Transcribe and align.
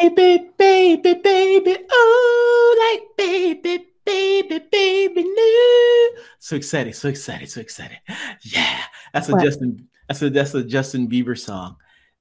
Baby, 0.00 0.48
baby, 0.56 1.14
baby, 1.14 1.76
oh, 1.90 2.96
like 2.96 3.16
baby, 3.18 3.86
baby, 4.06 4.58
baby, 4.72 5.22
no. 5.22 6.22
So 6.38 6.56
excited, 6.56 6.94
so 6.94 7.08
excited, 7.08 7.50
so 7.50 7.60
excited. 7.60 7.98
Yeah, 8.42 8.80
that's 9.12 9.28
a 9.28 9.32
What? 9.32 9.44
Justin. 9.44 9.88
That's 10.08 10.22
a 10.22 10.30
that's 10.30 10.54
a 10.54 10.64
Justin 10.64 11.06
Bieber 11.06 11.38
song. 11.38 11.76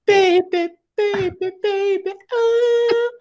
Baby, 0.05 0.69
baby, 0.97 1.51
baby, 1.63 2.13
oh. 2.33 3.11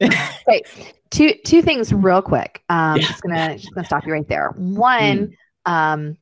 Okay, 0.48 0.62
two 1.10 1.34
two 1.44 1.62
things 1.62 1.92
real 1.92 2.20
quick. 2.20 2.64
Um, 2.68 2.96
Yeah. 2.96 3.06
just 3.06 3.22
gonna 3.22 3.58
just 3.58 3.74
gonna 3.74 3.86
stop 3.86 4.04
you 4.06 4.12
right 4.12 4.28
there. 4.28 4.50
One, 4.56 5.36
um, 5.66 6.16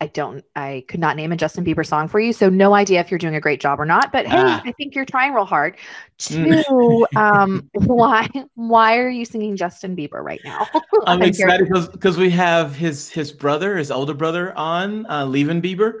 I 0.00 0.06
don't 0.06 0.44
I 0.54 0.84
could 0.86 1.00
not 1.00 1.16
name 1.16 1.32
a 1.32 1.36
Justin 1.36 1.64
Bieber 1.64 1.84
song 1.84 2.06
for 2.06 2.20
you, 2.20 2.32
so 2.32 2.48
no 2.48 2.72
idea 2.72 3.00
if 3.00 3.10
you're 3.10 3.18
doing 3.18 3.34
a 3.34 3.40
great 3.40 3.60
job 3.60 3.80
or 3.80 3.84
not. 3.84 4.12
But 4.12 4.26
hey, 4.26 4.36
Ah. 4.38 4.62
I 4.64 4.70
think 4.72 4.94
you're 4.94 5.04
trying 5.04 5.34
real 5.34 5.44
hard. 5.44 5.76
Mm. 6.20 6.64
Two, 6.64 7.06
um, 7.18 7.68
why 7.74 8.28
why 8.54 8.96
are 8.98 9.08
you 9.08 9.24
singing 9.24 9.56
Justin 9.56 9.96
Bieber 9.96 10.22
right 10.22 10.40
now? 10.44 10.66
I'm 11.06 11.20
I'm 11.20 11.22
excited 11.22 11.68
because 11.90 12.16
we 12.16 12.30
have 12.30 12.76
his 12.76 13.10
his 13.10 13.32
brother, 13.32 13.76
his 13.76 13.90
older 13.90 14.14
brother, 14.14 14.56
on 14.56 15.04
uh, 15.10 15.26
Levin 15.26 15.60
Bieber, 15.60 15.92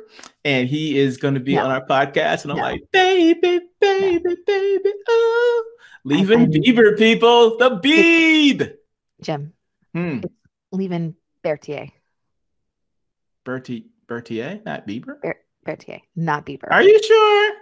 and 0.44 0.68
he 0.68 0.96
is 0.96 1.16
going 1.16 1.34
to 1.34 1.40
be 1.40 1.56
No. 1.56 1.64
on 1.64 1.70
our 1.72 1.84
podcast. 1.84 2.42
And 2.44 2.52
I'm 2.52 2.58
No. 2.58 2.62
like, 2.62 2.82
baby, 2.92 3.60
baby, 3.80 4.36
baby, 4.46 4.90
oh, 5.08 5.64
Levin 6.04 6.42
I- 6.42 6.46
Bieber, 6.46 6.96
people, 6.96 7.56
the 7.58 7.70
Beeb. 7.70 8.74
Jim, 9.22 9.52
Hmm. 9.92 10.20
Levin 10.70 11.16
Bertier, 11.42 11.88
Bertie, 13.48 13.86
Bertier, 14.06 14.60
not 14.66 14.86
Bieber. 14.86 15.16
Bertier, 15.64 16.02
not 16.14 16.44
Bieber. 16.44 16.68
Are 16.70 16.82
you 16.82 17.02
sure? 17.02 17.54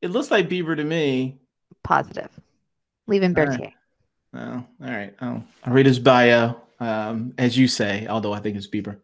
It 0.00 0.12
looks 0.12 0.30
like 0.30 0.48
Bieber 0.48 0.76
to 0.76 0.84
me. 0.84 1.40
positive? 1.82 2.30
Levin 3.08 3.36
All 3.36 3.44
right. 3.44 3.58
Bertier. 3.58 3.72
Oh, 4.34 4.64
all 4.84 4.88
right. 4.88 5.12
Oh, 5.20 5.42
I'll 5.64 5.72
read 5.72 5.86
his 5.86 5.98
bio, 5.98 6.62
um, 6.78 7.34
as 7.38 7.58
you 7.58 7.66
say, 7.66 8.06
although 8.06 8.32
I 8.32 8.38
think 8.38 8.56
it's 8.56 8.68
Bieber. 8.68 8.98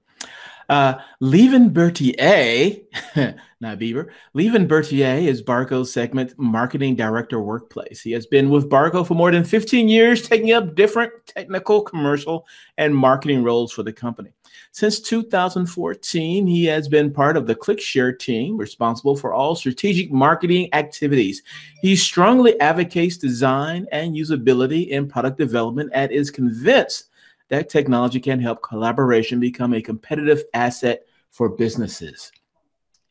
Uh, 0.69 0.95
Levin 1.19 1.73
Bertier, 1.73 2.77
not 3.61 3.81
Bieber. 3.81 4.11
Levin 4.33 4.69
Bertier 4.69 5.29
is 5.29 5.43
Barco's 5.43 5.93
segment 5.93 6.39
marketing 6.39 6.95
director 6.95 7.41
workplace. 7.41 8.01
He 8.01 8.13
has 8.13 8.27
been 8.27 8.49
with 8.49 8.71
Barco 8.71 9.05
for 9.05 9.15
more 9.15 9.33
than 9.33 9.43
15 9.43 9.89
years, 9.89 10.29
taking 10.29 10.53
up 10.53 10.77
different 10.77 11.13
technical, 11.27 11.83
commercial, 11.83 12.47
and 12.79 12.95
marketing 12.95 13.43
roles 13.43 13.73
for 13.73 13.83
the 13.83 13.93
company. 13.93 14.36
Since 14.73 15.01
2014, 15.01 16.47
he 16.47 16.65
has 16.67 16.89
been 16.89 17.13
part 17.13 17.37
of 17.37 17.47
the 17.47 17.55
ClickShare 17.55 18.19
team 18.19 18.57
responsible 18.57 19.17
for 19.17 19.33
all 19.33 19.55
strategic 19.55 20.13
marketing 20.13 20.69
activities. 20.73 21.43
He 21.83 21.97
strongly 21.97 22.59
advocates 22.61 23.17
design 23.17 23.87
and 23.93 24.15
usability 24.15 24.89
in 24.89 25.09
product 25.09 25.39
development 25.39 25.91
and 25.95 26.11
is 26.13 26.31
convinced 26.31 27.09
that 27.49 27.69
technology 27.69 28.21
can 28.21 28.41
help 28.41 28.63
collaboration 28.63 29.41
become 29.41 29.73
a 29.73 29.83
competitive 29.83 30.45
asset 30.53 31.07
for 31.31 31.49
businesses. 31.49 32.33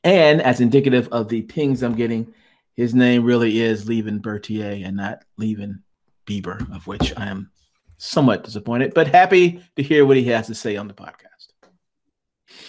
And 0.04 0.42
as 0.42 0.62
indicative 0.62 1.08
of 1.12 1.30
the 1.30 1.42
pings 1.44 1.82
I'm 1.82 1.96
getting, 1.96 2.34
his 2.76 2.94
name 2.94 3.24
really 3.24 3.60
is 3.60 3.88
Levin 3.88 4.20
Bertier 4.20 4.86
and 4.86 4.98
not 4.98 5.24
Levin 5.38 5.82
Bieber, 6.28 6.76
of 6.76 6.88
which 6.88 7.14
I 7.18 7.28
am 7.28 7.52
somewhat 7.98 8.44
disappointed, 8.44 8.94
but 8.94 9.08
happy 9.08 9.62
to 9.76 9.84
hear 9.84 10.06
what 10.06 10.18
he 10.18 10.26
has 10.26 10.48
to 10.48 10.56
say 10.56 10.76
on 10.76 10.88
the 10.88 10.94
podcast. 10.94 11.35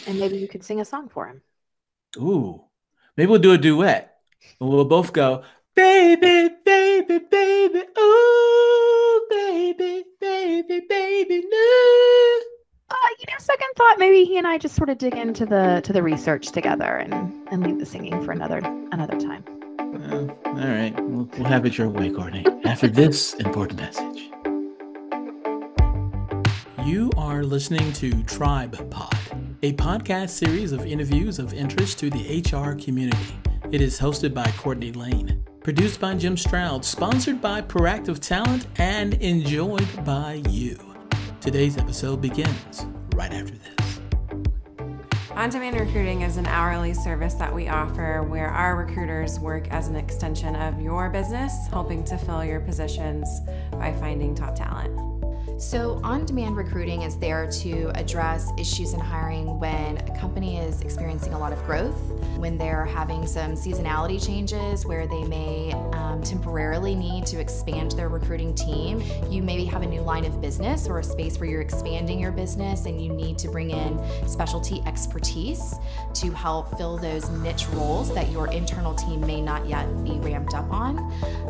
And 0.06 0.18
maybe 0.18 0.36
you 0.38 0.48
could 0.48 0.64
sing 0.64 0.80
a 0.80 0.84
song 0.84 1.08
for 1.08 1.26
him. 1.26 1.42
Ooh, 2.16 2.64
maybe 3.16 3.30
we'll 3.30 3.40
do 3.40 3.52
a 3.52 3.58
duet. 3.58 4.16
And 4.60 4.68
we'll 4.68 4.84
both 4.84 5.12
go, 5.12 5.42
baby, 5.74 6.54
baby, 6.64 7.18
baby, 7.18 7.82
ooh, 7.98 9.26
baby, 9.30 10.04
baby, 10.20 10.80
baby, 10.88 11.44
no. 11.48 12.38
Uh, 12.88 12.94
you 13.18 13.26
know, 13.28 13.38
second 13.38 13.68
thought, 13.76 13.98
maybe 13.98 14.24
he 14.24 14.38
and 14.38 14.46
I 14.46 14.58
just 14.58 14.76
sort 14.76 14.88
of 14.88 14.98
dig 14.98 15.14
into 15.14 15.44
the 15.44 15.80
to 15.84 15.92
the 15.92 16.02
research 16.02 16.52
together 16.52 16.96
and 16.96 17.32
and 17.50 17.64
leave 17.64 17.78
the 17.78 17.86
singing 17.86 18.24
for 18.24 18.32
another 18.32 18.58
another 18.92 19.18
time. 19.18 19.44
Well, 19.78 20.38
all 20.44 20.54
right, 20.54 20.94
we'll, 21.04 21.28
we'll 21.36 21.44
have 21.44 21.66
it 21.66 21.76
your 21.76 21.88
way, 21.88 22.10
Courtney. 22.10 22.46
After 22.64 22.86
this 22.86 23.34
important 23.34 23.80
message. 23.80 24.30
You 26.84 27.10
are 27.16 27.42
listening 27.42 27.92
to 27.94 28.22
Tribe 28.22 28.90
Pod, 28.90 29.15
a 29.62 29.72
podcast 29.72 30.30
series 30.30 30.72
of 30.72 30.84
interviews 30.84 31.38
of 31.38 31.54
interest 31.54 31.98
to 31.98 32.10
the 32.10 32.42
HR 32.42 32.74
community. 32.74 33.38
It 33.72 33.80
is 33.80 33.98
hosted 33.98 34.34
by 34.34 34.52
Courtney 34.58 34.92
Lane, 34.92 35.42
produced 35.62 35.98
by 35.98 36.14
Jim 36.14 36.36
Stroud, 36.36 36.84
sponsored 36.84 37.40
by 37.40 37.62
Proactive 37.62 38.20
Talent, 38.20 38.66
and 38.76 39.14
enjoyed 39.14 40.04
by 40.04 40.42
you. 40.50 40.78
Today's 41.40 41.78
episode 41.78 42.20
begins 42.20 42.86
right 43.14 43.32
after 43.32 43.54
this. 43.54 44.00
On 45.30 45.48
demand 45.48 45.80
recruiting 45.80 46.22
is 46.22 46.36
an 46.36 46.46
hourly 46.46 46.92
service 46.92 47.34
that 47.34 47.54
we 47.54 47.68
offer 47.68 48.22
where 48.22 48.48
our 48.48 48.76
recruiters 48.76 49.38
work 49.38 49.68
as 49.68 49.88
an 49.88 49.96
extension 49.96 50.54
of 50.54 50.80
your 50.80 51.08
business, 51.08 51.52
helping 51.70 52.04
to 52.04 52.18
fill 52.18 52.44
your 52.44 52.60
positions 52.60 53.40
by 53.72 53.94
finding 54.00 54.34
top 54.34 54.54
talent. 54.54 55.05
So, 55.58 56.00
on 56.04 56.26
demand 56.26 56.58
recruiting 56.58 57.00
is 57.00 57.16
there 57.16 57.50
to 57.50 57.90
address 57.94 58.50
issues 58.58 58.92
in 58.92 59.00
hiring 59.00 59.58
when 59.58 59.96
a 59.96 60.18
company 60.18 60.58
is 60.58 60.82
experiencing 60.82 61.32
a 61.32 61.38
lot 61.38 61.50
of 61.50 61.64
growth, 61.64 61.96
when 62.36 62.58
they're 62.58 62.84
having 62.84 63.26
some 63.26 63.52
seasonality 63.52 64.24
changes 64.24 64.84
where 64.84 65.06
they 65.06 65.24
may 65.24 65.72
um, 65.94 66.22
temporarily 66.22 66.94
need 66.94 67.24
to 67.28 67.40
expand 67.40 67.92
their 67.92 68.10
recruiting 68.10 68.54
team. 68.54 69.02
You 69.30 69.42
maybe 69.42 69.64
have 69.64 69.80
a 69.80 69.86
new 69.86 70.02
line 70.02 70.26
of 70.26 70.42
business 70.42 70.86
or 70.86 70.98
a 70.98 71.02
space 71.02 71.40
where 71.40 71.48
you're 71.48 71.62
expanding 71.62 72.20
your 72.20 72.32
business 72.32 72.84
and 72.84 73.02
you 73.02 73.10
need 73.14 73.38
to 73.38 73.48
bring 73.48 73.70
in 73.70 73.98
specialty 74.28 74.82
expertise 74.84 75.74
to 76.12 76.32
help 76.32 76.76
fill 76.76 76.98
those 76.98 77.30
niche 77.30 77.66
roles 77.68 78.14
that 78.14 78.30
your 78.30 78.52
internal 78.52 78.94
team 78.94 79.22
may 79.22 79.40
not 79.40 79.66
yet 79.66 79.86
be 80.04 80.18
ramped 80.18 80.52
up 80.52 80.70
on. 80.70 80.98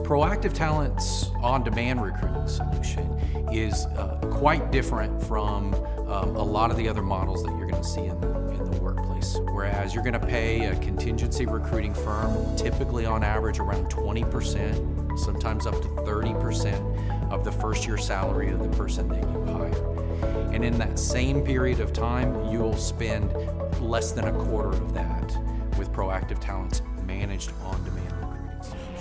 Proactive 0.04 0.52
Talent's 0.52 1.32
on 1.42 1.64
demand 1.64 2.04
recruiting 2.04 2.46
solution 2.46 3.15
is 3.52 3.86
uh, 3.86 4.18
quite 4.30 4.70
different 4.70 5.22
from 5.22 5.74
um, 6.08 6.36
a 6.36 6.42
lot 6.42 6.70
of 6.70 6.76
the 6.76 6.88
other 6.88 7.02
models 7.02 7.42
that 7.42 7.50
you're 7.56 7.66
going 7.66 7.82
to 7.82 7.88
see 7.88 8.04
in 8.04 8.20
the, 8.20 8.28
in 8.50 8.70
the 8.70 8.80
workplace. 8.80 9.38
Whereas 9.52 9.94
you're 9.94 10.04
going 10.04 10.18
to 10.18 10.26
pay 10.26 10.66
a 10.66 10.76
contingency 10.76 11.46
recruiting 11.46 11.94
firm 11.94 12.56
typically 12.56 13.06
on 13.06 13.22
average 13.24 13.58
around 13.58 13.90
20%, 13.90 15.18
sometimes 15.18 15.66
up 15.66 15.74
to 15.82 15.88
30% 15.88 17.30
of 17.30 17.44
the 17.44 17.52
first 17.52 17.86
year 17.86 17.98
salary 17.98 18.50
of 18.50 18.60
the 18.60 18.76
person 18.76 19.08
that 19.08 19.22
you 19.22 19.52
hire. 19.52 20.52
And 20.52 20.64
in 20.64 20.78
that 20.78 20.98
same 20.98 21.42
period 21.42 21.80
of 21.80 21.92
time, 21.92 22.50
you'll 22.50 22.76
spend 22.76 23.32
less 23.80 24.12
than 24.12 24.26
a 24.26 24.32
quarter 24.32 24.70
of 24.70 24.94
that 24.94 25.36
with 25.78 25.92
Proactive 25.92 26.40
Talent's 26.40 26.82
managed 27.06 27.52
on 27.62 27.82
demand. 27.84 28.05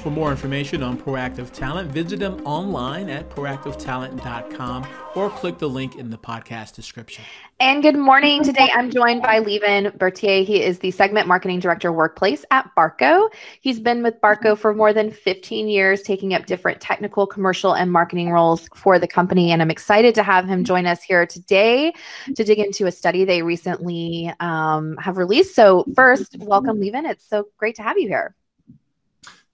For 0.05 0.11
more 0.11 0.29
information 0.29 0.83
on 0.83 0.99
Proactive 0.99 1.51
Talent, 1.51 1.89
visit 1.89 2.19
them 2.19 2.39
online 2.45 3.09
at 3.09 3.27
proactivetalent.com 3.31 4.87
or 5.15 5.31
click 5.31 5.57
the 5.57 5.67
link 5.67 5.95
in 5.95 6.11
the 6.11 6.17
podcast 6.19 6.75
description. 6.75 7.23
And 7.59 7.81
good 7.81 7.95
morning. 7.95 8.43
Today 8.43 8.69
I'm 8.71 8.91
joined 8.91 9.23
by 9.23 9.39
Levin 9.39 9.91
Bertier. 9.97 10.43
He 10.43 10.61
is 10.61 10.77
the 10.77 10.91
segment 10.91 11.27
marketing 11.27 11.59
director 11.59 11.91
workplace 11.91 12.45
at 12.51 12.69
Barco. 12.77 13.31
He's 13.61 13.79
been 13.79 14.03
with 14.03 14.21
Barco 14.21 14.55
for 14.55 14.75
more 14.75 14.93
than 14.93 15.09
15 15.09 15.67
years, 15.67 16.03
taking 16.03 16.35
up 16.35 16.45
different 16.45 16.81
technical, 16.81 17.25
commercial, 17.25 17.73
and 17.73 17.91
marketing 17.91 18.29
roles 18.29 18.69
for 18.75 18.99
the 18.99 19.07
company. 19.07 19.51
And 19.51 19.59
I'm 19.59 19.71
excited 19.71 20.13
to 20.13 20.21
have 20.21 20.45
him 20.45 20.63
join 20.65 20.85
us 20.85 21.01
here 21.01 21.25
today 21.25 21.91
to 22.35 22.43
dig 22.43 22.59
into 22.59 22.85
a 22.85 22.91
study 22.91 23.25
they 23.25 23.41
recently 23.41 24.31
um, 24.39 24.97
have 24.97 25.17
released. 25.17 25.55
So, 25.55 25.83
first, 25.95 26.37
welcome, 26.37 26.79
Levin. 26.79 27.07
It's 27.07 27.27
so 27.27 27.47
great 27.57 27.77
to 27.77 27.81
have 27.81 27.97
you 27.97 28.07
here. 28.07 28.35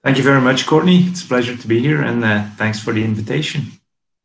Thank 0.04 0.18
you 0.18 0.24
very 0.24 0.42
much, 0.42 0.66
Courtney. 0.66 1.04
It's 1.04 1.24
a 1.24 1.28
pleasure 1.28 1.56
to 1.56 1.68
be 1.68 1.80
here, 1.80 2.02
and 2.02 2.24
uh, 2.24 2.46
thanks 2.56 2.80
for 2.80 2.92
the 2.92 3.04
invitation. 3.04 3.68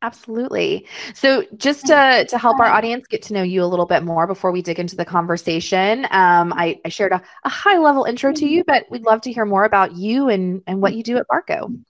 Absolutely. 0.03 0.87
So, 1.15 1.45
just 1.57 1.87
to, 1.87 2.27
to 2.29 2.39
help 2.39 2.61
our 2.61 2.67
audience 2.67 3.07
get 3.07 3.23
to 3.23 3.35
know 3.35 3.43
you 3.43 3.63
a 3.63 3.67
little 3.67 3.87
bit 3.87 4.03
more 4.03 4.27
before 4.27 4.53
we 4.53 4.63
dig 4.63 4.79
into 4.79 4.95
the 4.95 5.05
conversation, 5.05 6.07
um, 6.11 6.53
I, 6.53 6.81
I 6.85 6.89
shared 6.89 7.13
a, 7.13 7.23
a 7.45 7.49
high 7.49 7.79
level 7.79 8.05
intro 8.05 8.33
to 8.33 8.47
you, 8.47 8.63
but 8.65 8.87
we'd 8.91 9.05
love 9.05 9.23
to 9.23 9.33
hear 9.33 9.45
more 9.45 9.65
about 9.65 9.97
you 9.97 10.29
and, 10.29 10.63
and 10.67 10.81
what 10.81 10.95
you 10.95 11.03
do 11.03 11.17
at 11.19 11.27
Barco. 11.29 11.83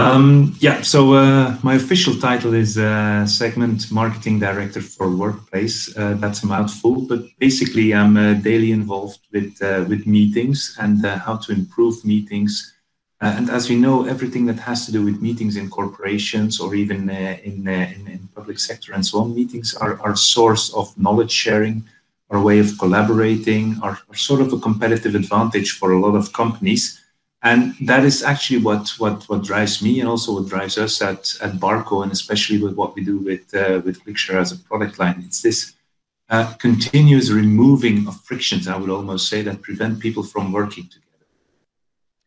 Um, 0.00 0.56
yeah, 0.60 0.80
so 0.82 1.14
uh, 1.14 1.56
my 1.62 1.74
official 1.74 2.14
title 2.14 2.54
is 2.54 2.78
uh, 2.78 3.26
Segment 3.26 3.90
Marketing 3.92 4.38
Director 4.38 4.80
for 4.80 5.14
Workplace. 5.14 5.94
Uh, 5.96 6.14
that's 6.14 6.42
a 6.42 6.46
mouthful, 6.46 7.02
but 7.06 7.20
basically, 7.38 7.92
I'm 7.92 8.16
uh, 8.16 8.34
daily 8.34 8.72
involved 8.72 9.20
with 9.32 9.60
uh, 9.62 9.84
with 9.88 10.06
meetings 10.06 10.76
and 10.80 11.04
uh, 11.04 11.18
how 11.18 11.36
to 11.36 11.52
improve 11.52 12.04
meetings. 12.04 12.74
And 13.22 13.50
as 13.50 13.68
we 13.68 13.76
know, 13.76 14.06
everything 14.06 14.46
that 14.46 14.58
has 14.60 14.86
to 14.86 14.92
do 14.92 15.04
with 15.04 15.20
meetings 15.20 15.56
in 15.56 15.68
corporations 15.68 16.58
or 16.58 16.74
even 16.74 17.10
in, 17.10 17.68
in 17.68 18.08
in 18.14 18.28
public 18.34 18.58
sector 18.58 18.94
and 18.94 19.04
so 19.04 19.20
on, 19.20 19.34
meetings 19.34 19.74
are 19.74 20.00
our 20.00 20.16
source 20.16 20.72
of 20.72 20.96
knowledge 20.96 21.30
sharing, 21.30 21.84
our 22.30 22.40
way 22.40 22.58
of 22.60 22.78
collaborating, 22.78 23.76
are 23.82 23.98
sort 24.14 24.40
of 24.40 24.52
a 24.54 24.58
competitive 24.58 25.14
advantage 25.14 25.72
for 25.78 25.92
a 25.92 26.00
lot 26.00 26.14
of 26.16 26.32
companies. 26.32 27.00
And 27.42 27.74
that 27.80 28.04
is 28.04 28.22
actually 28.22 28.60
what, 28.60 28.90
what, 28.98 29.24
what 29.28 29.42
drives 29.42 29.80
me 29.80 30.00
and 30.00 30.08
also 30.08 30.34
what 30.34 30.48
drives 30.48 30.76
us 30.76 31.00
at, 31.00 31.32
at 31.40 31.52
Barco, 31.54 32.02
and 32.02 32.12
especially 32.12 32.62
with 32.62 32.74
what 32.74 32.94
we 32.94 33.02
do 33.02 33.18
with, 33.18 33.54
uh, 33.54 33.80
with 33.84 34.04
ClickShare 34.04 34.40
as 34.40 34.52
a 34.52 34.58
product 34.58 34.98
line. 34.98 35.22
It's 35.24 35.40
this 35.40 35.74
uh, 36.28 36.52
continuous 36.54 37.30
removing 37.30 38.06
of 38.06 38.20
frictions, 38.20 38.68
I 38.68 38.76
would 38.76 38.90
almost 38.90 39.28
say, 39.28 39.40
that 39.42 39.62
prevent 39.62 40.00
people 40.00 40.22
from 40.22 40.52
working 40.52 40.84
together. 40.84 41.06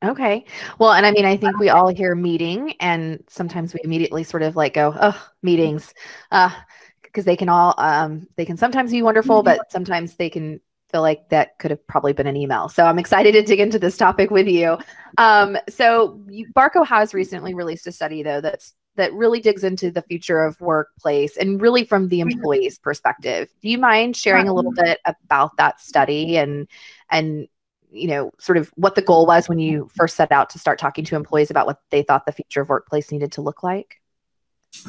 Okay. 0.03 0.45
Well, 0.79 0.91
and 0.91 1.05
I 1.05 1.11
mean, 1.11 1.25
I 1.25 1.37
think 1.37 1.59
we 1.59 1.69
all 1.69 1.87
hear 1.87 2.13
meeting, 2.15 2.73
and 2.81 3.23
sometimes 3.29 3.73
we 3.73 3.79
immediately 3.83 4.23
sort 4.23 4.43
of 4.43 4.55
like 4.55 4.73
go, 4.73 4.93
oh, 4.99 5.27
meetings, 5.41 5.93
because 6.29 7.23
uh, 7.23 7.27
they 7.27 7.37
can 7.37 7.49
all, 7.49 7.75
um, 7.77 8.27
they 8.35 8.45
can 8.45 8.57
sometimes 8.57 8.91
be 8.91 9.01
wonderful, 9.01 9.43
but 9.43 9.71
sometimes 9.71 10.15
they 10.15 10.29
can 10.29 10.59
feel 10.93 11.01
like 11.01 11.27
that 11.29 11.57
could 11.57 11.71
have 11.71 11.85
probably 11.87 12.13
been 12.13 12.27
an 12.27 12.37
email. 12.37 12.69
So 12.69 12.85
I'm 12.85 12.99
excited 12.99 13.31
to 13.33 13.41
dig 13.41 13.59
into 13.59 13.79
this 13.79 13.97
topic 13.97 14.29
with 14.29 14.47
you. 14.47 14.77
Um, 15.17 15.57
so 15.67 16.21
you, 16.29 16.47
Barco 16.55 16.85
has 16.85 17.15
recently 17.15 17.55
released 17.55 17.87
a 17.87 17.91
study 17.91 18.21
though 18.21 18.39
that's 18.39 18.73
that 18.95 19.11
really 19.13 19.39
digs 19.39 19.63
into 19.63 19.89
the 19.89 20.03
future 20.03 20.43
of 20.43 20.61
workplace 20.61 21.35
and 21.35 21.59
really 21.59 21.83
from 21.83 22.09
the 22.09 22.19
employee's 22.19 22.77
perspective. 22.77 23.49
Do 23.61 23.69
you 23.69 23.79
mind 23.79 24.15
sharing 24.15 24.47
a 24.47 24.53
little 24.53 24.71
bit 24.71 24.99
about 25.05 25.57
that 25.57 25.81
study 25.81 26.37
and 26.37 26.67
and 27.09 27.47
you 27.89 28.07
know 28.07 28.31
sort 28.39 28.59
of 28.59 28.71
what 28.75 28.93
the 28.93 29.01
goal 29.01 29.25
was 29.25 29.49
when 29.49 29.57
you 29.57 29.89
first 29.95 30.15
set 30.15 30.31
out 30.31 30.51
to 30.51 30.59
start 30.59 30.77
talking 30.77 31.05
to 31.05 31.15
employees 31.15 31.49
about 31.49 31.65
what 31.65 31.79
they 31.89 32.03
thought 32.03 32.27
the 32.27 32.31
future 32.31 32.61
of 32.61 32.69
workplace 32.69 33.11
needed 33.11 33.31
to 33.31 33.41
look 33.41 33.63
like? 33.63 33.99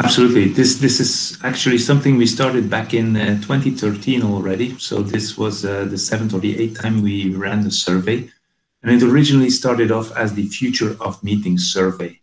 Absolutely. 0.02 0.48
This 0.48 0.78
this 0.78 0.98
is 0.98 1.38
actually 1.44 1.78
something 1.78 2.16
we 2.16 2.26
started 2.26 2.68
back 2.68 2.94
in 2.94 3.16
uh, 3.16 3.40
2013 3.42 4.22
already. 4.22 4.76
So 4.78 5.02
this 5.02 5.38
was 5.38 5.64
uh, 5.64 5.84
the 5.84 5.98
seventh 5.98 6.34
or 6.34 6.40
the 6.40 6.58
eighth 6.60 6.80
time 6.80 7.00
we 7.00 7.34
ran 7.34 7.62
the 7.62 7.70
survey, 7.70 8.28
and 8.82 8.90
it 8.90 9.04
originally 9.04 9.50
started 9.50 9.92
off 9.92 10.10
as 10.16 10.34
the 10.34 10.48
Future 10.48 10.96
of 11.00 11.22
Meeting 11.22 11.58
survey. 11.58 12.20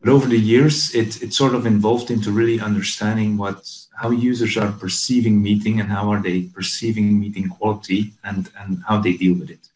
But 0.00 0.10
over 0.10 0.26
the 0.26 0.38
years, 0.38 0.94
it 0.94 1.22
it 1.22 1.32
sort 1.32 1.54
of 1.54 1.66
evolved 1.66 2.10
into 2.10 2.30
really 2.30 2.60
understanding 2.60 3.38
what 3.38 3.68
how 3.96 4.10
users 4.10 4.58
are 4.58 4.72
perceiving 4.72 5.42
meeting 5.42 5.80
and 5.80 5.90
how 5.90 6.12
are 6.12 6.20
they 6.20 6.42
perceiving 6.42 7.18
meeting 7.18 7.48
quality 7.48 8.12
and 8.22 8.50
and 8.58 8.82
how 8.86 9.00
they 9.00 9.14
deal 9.14 9.38
with 9.38 9.50
it. 9.50 9.70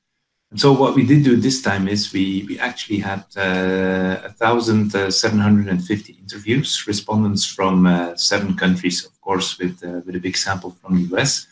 And 0.51 0.59
so 0.59 0.73
what 0.73 0.95
we 0.95 1.05
did 1.05 1.25
do 1.25 1.37
this 1.37 1.61
time 1.61 1.89
is 1.89 2.13
we, 2.13 2.45
we 2.49 2.59
actually 2.59 3.01
had 3.01 3.25
uh, 3.37 4.31
1,750 4.39 6.13
interviews, 6.15 6.87
respondents 6.87 7.45
from 7.45 7.87
uh, 7.87 8.17
seven 8.17 8.57
countries, 8.57 9.05
of 9.05 9.21
course, 9.21 9.59
with, 9.59 9.85
uh, 9.85 10.01
with 10.07 10.17
a 10.17 10.21
big 10.21 10.37
sample 10.37 10.71
from 10.71 10.97
the 10.97 11.17
US. 11.17 11.47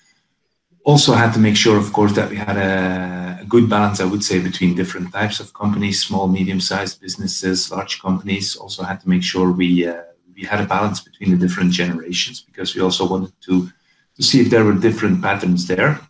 Also 0.84 1.12
had 1.12 1.34
to 1.34 1.38
make 1.38 1.56
sure, 1.56 1.76
of 1.76 1.92
course, 1.92 2.14
that 2.14 2.30
we 2.30 2.36
had 2.36 2.56
a, 2.56 3.40
a 3.42 3.44
good 3.44 3.68
balance, 3.68 4.00
I 4.00 4.04
would 4.04 4.24
say, 4.24 4.38
between 4.38 4.74
different 4.74 5.12
types 5.12 5.40
of 5.40 5.52
companies, 5.52 6.02
small, 6.02 6.26
medium-sized 6.26 6.98
businesses, 7.00 7.70
large 7.70 8.00
companies. 8.00 8.56
Also 8.56 8.82
had 8.82 9.00
to 9.02 9.08
make 9.08 9.22
sure 9.22 9.52
we, 9.52 9.86
uh, 9.86 10.04
we 10.34 10.44
had 10.44 10.60
a 10.60 10.66
balance 10.66 11.00
between 11.00 11.32
the 11.32 11.36
different 11.36 11.72
generations 11.72 12.40
because 12.40 12.74
we 12.74 12.80
also 12.80 13.06
wanted 13.06 13.32
to, 13.42 13.68
to 14.14 14.22
see 14.22 14.40
if 14.40 14.48
there 14.48 14.64
were 14.64 14.74
different 14.74 15.20
patterns 15.20 15.66
there. 15.66 16.00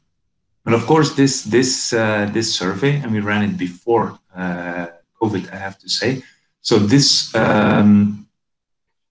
But 0.66 0.74
of 0.74 0.84
course, 0.84 1.14
this 1.14 1.44
this 1.44 1.92
uh, 1.92 2.28
this 2.32 2.52
survey, 2.52 2.96
and 3.00 3.12
we 3.12 3.20
ran 3.20 3.44
it 3.44 3.56
before 3.56 4.18
uh, 4.34 4.86
COVID, 5.22 5.52
I 5.52 5.58
have 5.66 5.78
to 5.78 5.88
say. 5.88 6.24
So 6.60 6.80
this 6.80 7.32
um, 7.36 8.26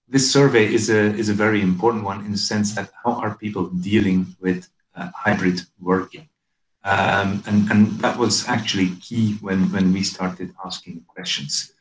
this 0.06 0.30
survey 0.30 0.66
is 0.78 0.90
a 0.90 1.02
is 1.16 1.30
a 1.30 1.32
very 1.44 1.62
important 1.62 2.04
one 2.04 2.20
in 2.26 2.32
the 2.32 2.44
sense 2.52 2.74
that 2.74 2.90
how 3.02 3.12
are 3.22 3.36
people 3.36 3.68
dealing 3.68 4.36
with 4.38 4.68
uh, 4.94 5.08
hybrid 5.24 5.62
working, 5.80 6.28
um, 6.84 7.42
and 7.46 7.70
and 7.70 8.00
that 8.04 8.18
was 8.18 8.46
actually 8.46 8.90
key 9.06 9.38
when 9.40 9.72
when 9.72 9.94
we 9.94 10.02
started 10.02 10.52
asking 10.62 11.04
questions. 11.08 11.72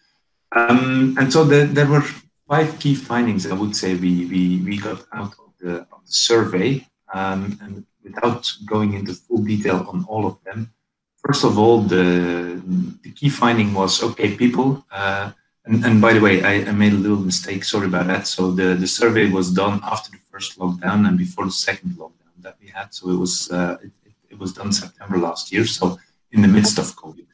Um, 0.55 1.17
and 1.19 1.33
so 1.33 1.43
the, 1.43 1.65
there 1.65 1.87
were 1.87 2.05
five 2.47 2.79
key 2.79 2.95
findings 2.95 3.45
I 3.45 3.53
would 3.53 3.75
say 3.75 3.95
we 3.95 4.25
we, 4.31 4.41
we 4.63 4.77
got 4.77 5.03
out 5.11 5.33
of 5.43 5.51
the, 5.59 5.73
of 5.91 5.99
the 6.05 6.15
survey. 6.31 6.87
Um, 7.13 7.59
and 7.61 7.85
without 8.05 8.43
going 8.65 8.93
into 8.93 9.13
full 9.13 9.43
detail 9.51 9.85
on 9.91 10.05
all 10.07 10.25
of 10.25 10.35
them, 10.45 10.59
first 11.25 11.43
of 11.43 11.57
all, 11.57 11.81
the, 11.81 12.05
the 13.03 13.11
key 13.11 13.29
finding 13.29 13.73
was 13.73 14.03
okay, 14.03 14.29
people. 14.35 14.85
Uh, 14.91 15.31
and, 15.65 15.83
and, 15.83 15.95
by 15.99 16.13
the 16.13 16.21
way, 16.21 16.43
I, 16.43 16.53
I, 16.69 16.71
made 16.71 16.93
a 16.93 17.03
little 17.05 17.23
mistake. 17.31 17.63
Sorry 17.63 17.87
about 17.87 18.05
that. 18.07 18.27
So 18.27 18.51
the, 18.51 18.75
the 18.75 18.87
survey 18.87 19.25
was 19.31 19.51
done 19.51 19.79
after 19.83 20.11
the 20.11 20.19
first 20.31 20.59
lockdown 20.59 21.07
and 21.07 21.17
before 21.17 21.45
the 21.45 21.57
second 21.67 21.91
lockdown 22.01 22.35
that 22.45 22.55
we 22.61 22.67
had. 22.67 22.93
So 22.93 23.09
it 23.09 23.17
was 23.17 23.51
uh, 23.51 23.77
it, 23.81 23.91
it, 24.29 24.37
was 24.37 24.53
done 24.53 24.71
September 24.71 25.17
last 25.17 25.51
year. 25.51 25.65
So 25.65 25.97
in 26.31 26.43
the 26.43 26.47
midst 26.47 26.77
of 26.77 26.95
COVID. 26.95 27.25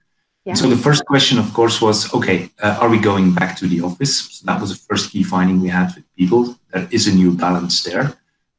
Yeah. 0.45 0.53
So 0.53 0.69
the 0.69 0.77
first 0.77 1.05
question, 1.05 1.37
of 1.39 1.53
course, 1.53 1.81
was 1.81 2.11
okay. 2.13 2.49
Uh, 2.63 2.77
are 2.79 2.89
we 2.89 2.99
going 2.99 3.33
back 3.33 3.57
to 3.57 3.67
the 3.67 3.81
office? 3.81 4.15
So 4.35 4.45
that 4.45 4.61
was 4.61 4.69
the 4.69 4.81
first 4.87 5.11
key 5.11 5.23
finding 5.23 5.59
we 5.59 5.67
had 5.67 5.93
with 5.93 6.05
people. 6.15 6.55
There 6.71 6.87
is 6.89 7.07
a 7.07 7.13
new 7.13 7.31
balance 7.33 7.83
there 7.83 8.15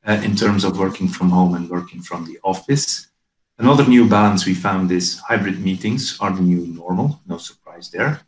uh, 0.06 0.20
in 0.24 0.34
terms 0.36 0.64
of 0.64 0.78
working 0.78 1.08
from 1.08 1.30
home 1.30 1.54
and 1.54 1.68
working 1.68 2.02
from 2.02 2.24
the 2.26 2.38
office. 2.42 3.08
Another 3.58 3.86
new 3.86 4.08
balance 4.08 4.46
we 4.46 4.54
found 4.54 4.90
is 4.90 5.20
hybrid 5.28 5.60
meetings 5.60 6.18
are 6.20 6.32
the 6.32 6.42
new 6.42 6.66
normal, 6.66 7.20
no 7.26 7.38
surprise 7.38 7.90
there. 7.90 8.20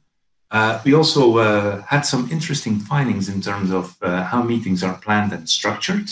Uh, 0.50 0.80
we 0.84 0.94
also 0.94 1.38
uh, 1.38 1.82
had 1.82 2.02
some 2.02 2.30
interesting 2.30 2.78
findings 2.78 3.28
in 3.28 3.40
terms 3.40 3.72
of 3.72 3.96
uh, 4.02 4.22
how 4.22 4.42
meetings 4.42 4.84
are 4.84 4.96
planned 4.98 5.32
and 5.32 5.48
structured. 5.48 6.08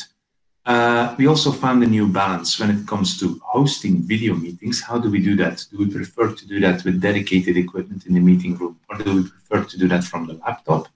Uh, 0.64 1.14
we 1.18 1.26
also 1.26 1.52
found 1.52 1.82
a 1.82 1.86
new 1.86 2.06
balance 2.06 2.58
when 2.58 2.70
it 2.70 2.86
comes 2.86 3.18
to 3.18 3.40
hosting 3.44 4.02
video 4.02 4.34
meetings. 4.34 4.80
How 4.80 4.98
do 4.98 5.10
we 5.10 5.20
do 5.20 5.36
that? 5.36 5.64
Do 5.70 5.78
we 5.78 5.90
prefer 5.90 6.32
to 6.32 6.46
do 6.46 6.60
that 6.60 6.84
with 6.84 7.00
dedicated 7.00 7.56
equipment 7.56 8.06
in 8.06 8.14
the 8.14 8.20
meeting 8.20 8.56
room, 8.56 8.78
or 8.88 8.98
do 8.98 9.14
we 9.16 9.28
prefer 9.28 9.64
to 9.64 9.78
do 9.78 9.88
that 9.88 10.04
from 10.04 10.26
the 10.26 10.34
laptop? 10.34 10.88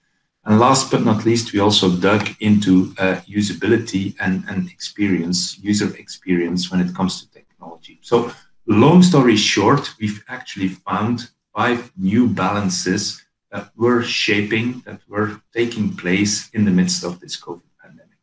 And 0.47 0.61
last 0.61 0.93
but 0.93 1.05
not 1.05 1.25
least, 1.25 1.53
we 1.53 1.59
also 1.59 1.91
dug 1.91 2.29
into 2.39 2.95
uh, 2.99 3.17
usability 3.27 4.15
and, 4.21 4.45
and 4.49 4.71
experience, 4.71 5.59
user 5.59 5.93
experience 5.97 6.71
when 6.71 6.81
it 6.81 6.95
comes 6.95 7.21
to 7.21 7.31
technology. 7.33 7.99
So 8.03 8.31
long 8.67 9.03
story 9.03 9.37
short, 9.37 9.93
we've 10.01 10.23
actually 10.29 10.69
found 10.69 11.31
five 11.53 11.91
new 11.97 12.29
balances 12.29 13.25
that 13.51 13.71
were 13.75 14.05
shaping, 14.05 14.83
that 14.87 15.01
were 15.09 15.41
taking 15.53 15.97
place 15.97 16.49
in 16.51 16.65
the 16.65 16.71
midst 16.71 17.03
of 17.03 17.19
this 17.19 17.37
COVID 17.41 17.63
pandemic. 17.83 18.19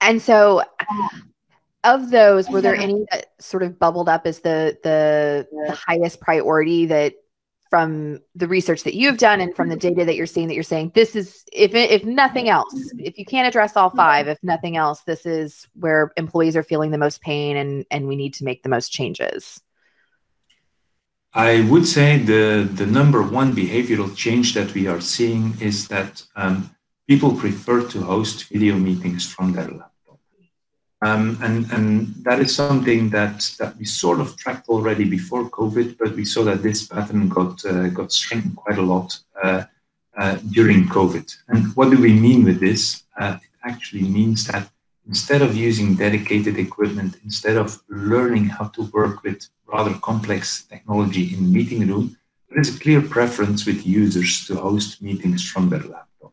And 0.00 0.22
so 0.22 0.62
of 1.82 2.10
those, 2.10 2.48
were 2.48 2.60
there 2.60 2.76
any 2.76 3.06
that 3.10 3.32
sort 3.40 3.64
of 3.64 3.76
bubbled 3.78 4.08
up 4.08 4.24
as 4.24 4.40
the 4.40 4.78
the, 4.84 5.48
the 5.50 5.72
highest 5.72 6.20
priority 6.20 6.86
that 6.86 7.14
from 7.70 8.18
the 8.34 8.48
research 8.48 8.82
that 8.82 8.94
you've 8.94 9.16
done 9.16 9.40
and 9.40 9.54
from 9.54 9.68
the 9.68 9.76
data 9.76 10.04
that 10.04 10.16
you're 10.16 10.26
seeing 10.26 10.48
that 10.48 10.54
you're 10.54 10.62
saying 10.64 10.90
this 10.94 11.14
is 11.14 11.44
if 11.52 11.72
if 11.74 12.04
nothing 12.04 12.48
else 12.48 12.74
if 12.98 13.16
you 13.16 13.24
can't 13.24 13.46
address 13.46 13.76
all 13.76 13.90
five 13.90 14.26
if 14.26 14.38
nothing 14.42 14.76
else 14.76 15.02
this 15.02 15.24
is 15.24 15.68
where 15.74 16.12
employees 16.16 16.56
are 16.56 16.64
feeling 16.64 16.90
the 16.90 16.98
most 16.98 17.22
pain 17.22 17.56
and 17.56 17.86
and 17.90 18.08
we 18.08 18.16
need 18.16 18.34
to 18.34 18.44
make 18.44 18.62
the 18.62 18.68
most 18.68 18.90
changes. 18.90 19.60
I 21.32 21.60
would 21.70 21.86
say 21.86 22.18
the 22.18 22.68
the 22.80 22.86
number 22.86 23.22
one 23.22 23.54
behavioral 23.54 24.14
change 24.16 24.54
that 24.54 24.74
we 24.74 24.88
are 24.88 25.00
seeing 25.00 25.54
is 25.60 25.86
that 25.88 26.24
um, 26.34 26.70
people 27.06 27.32
prefer 27.36 27.86
to 27.88 28.00
host 28.02 28.48
video 28.48 28.74
meetings 28.74 29.32
from 29.32 29.52
their 29.52 29.68
lab 29.68 29.89
um, 31.02 31.38
and, 31.42 31.70
and 31.72 32.14
that 32.24 32.40
is 32.40 32.54
something 32.54 33.08
that, 33.10 33.50
that 33.58 33.76
we 33.78 33.86
sort 33.86 34.20
of 34.20 34.36
tracked 34.36 34.68
already 34.68 35.04
before 35.04 35.48
COVID, 35.48 35.96
but 35.98 36.14
we 36.14 36.24
saw 36.24 36.44
that 36.44 36.62
this 36.62 36.86
pattern 36.86 37.28
got, 37.28 37.64
uh, 37.64 37.88
got 37.88 38.12
strengthened 38.12 38.56
quite 38.56 38.78
a 38.78 38.82
lot 38.82 39.18
uh, 39.42 39.64
uh, 40.18 40.36
during 40.50 40.84
COVID. 40.88 41.34
And 41.48 41.74
what 41.74 41.90
do 41.90 41.98
we 42.00 42.12
mean 42.12 42.44
with 42.44 42.60
this? 42.60 43.04
Uh, 43.18 43.38
it 43.40 43.50
actually 43.64 44.02
means 44.02 44.46
that 44.48 44.70
instead 45.06 45.40
of 45.40 45.56
using 45.56 45.94
dedicated 45.94 46.58
equipment, 46.58 47.16
instead 47.24 47.56
of 47.56 47.82
learning 47.88 48.44
how 48.44 48.68
to 48.68 48.82
work 48.92 49.22
with 49.22 49.48
rather 49.66 49.94
complex 50.00 50.64
technology 50.64 51.32
in 51.32 51.50
meeting 51.50 51.86
room, 51.86 52.16
there 52.50 52.60
is 52.60 52.76
a 52.76 52.80
clear 52.80 53.00
preference 53.00 53.64
with 53.64 53.86
users 53.86 54.44
to 54.46 54.56
host 54.56 55.00
meetings 55.00 55.48
from 55.48 55.70
their 55.70 55.80
laptop. 55.80 56.32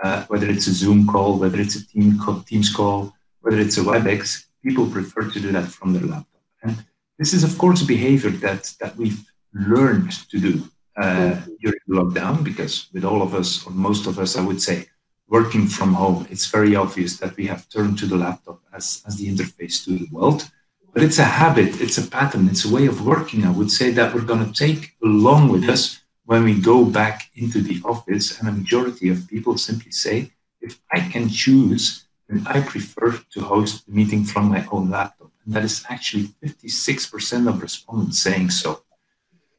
Uh, 0.00 0.24
whether 0.26 0.48
it's 0.48 0.68
a 0.68 0.72
Zoom 0.72 1.06
call, 1.06 1.38
whether 1.38 1.58
it's 1.58 1.74
a 1.74 1.86
team 1.88 2.18
call, 2.18 2.40
Teams 2.40 2.72
call, 2.72 3.15
whether 3.46 3.60
it's 3.60 3.78
a 3.78 3.80
WebEx, 3.80 4.46
people 4.64 4.90
prefer 4.90 5.22
to 5.30 5.38
do 5.38 5.52
that 5.52 5.68
from 5.68 5.92
their 5.92 6.02
laptop. 6.02 6.42
And 6.64 6.84
this 7.16 7.32
is, 7.32 7.44
of 7.44 7.56
course, 7.56 7.80
a 7.80 7.86
behavior 7.86 8.30
that, 8.30 8.74
that 8.80 8.96
we've 8.96 9.22
learned 9.54 10.10
to 10.30 10.40
do 10.40 10.68
uh, 10.96 11.36
during 11.60 11.78
lockdown 11.88 12.42
because 12.42 12.88
with 12.92 13.04
all 13.04 13.22
of 13.22 13.34
us, 13.34 13.64
or 13.64 13.70
most 13.70 14.08
of 14.08 14.18
us, 14.18 14.36
I 14.36 14.44
would 14.44 14.60
say, 14.60 14.88
working 15.28 15.68
from 15.68 15.94
home, 15.94 16.26
it's 16.28 16.46
very 16.46 16.74
obvious 16.74 17.18
that 17.18 17.36
we 17.36 17.46
have 17.46 17.68
turned 17.68 17.98
to 17.98 18.06
the 18.06 18.16
laptop 18.16 18.60
as, 18.74 19.04
as 19.06 19.14
the 19.16 19.28
interface 19.28 19.84
to 19.84 19.96
the 19.96 20.08
world. 20.10 20.50
But 20.92 21.04
it's 21.04 21.20
a 21.20 21.24
habit, 21.24 21.80
it's 21.80 21.98
a 21.98 22.08
pattern, 22.08 22.48
it's 22.48 22.64
a 22.64 22.74
way 22.74 22.86
of 22.86 23.06
working, 23.06 23.44
I 23.44 23.52
would 23.52 23.70
say, 23.70 23.92
that 23.92 24.12
we're 24.12 24.22
going 24.32 24.44
to 24.44 24.52
take 24.52 24.96
along 25.04 25.50
with 25.50 25.68
us 25.68 26.00
when 26.24 26.42
we 26.42 26.60
go 26.60 26.84
back 26.84 27.30
into 27.36 27.60
the 27.60 27.80
office. 27.84 28.40
And 28.40 28.48
a 28.48 28.52
majority 28.52 29.08
of 29.08 29.28
people 29.28 29.56
simply 29.56 29.92
say, 29.92 30.32
if 30.60 30.80
I 30.90 30.98
can 30.98 31.28
choose 31.28 32.05
and 32.28 32.46
I 32.48 32.60
prefer 32.60 33.18
to 33.32 33.40
host 33.40 33.86
the 33.86 33.92
meeting 33.92 34.24
from 34.24 34.48
my 34.48 34.66
own 34.72 34.90
laptop. 34.90 35.30
And 35.44 35.54
that 35.54 35.64
is 35.64 35.84
actually 35.88 36.28
56% 36.42 37.48
of 37.48 37.62
respondents 37.62 38.22
saying 38.22 38.50
so. 38.50 38.82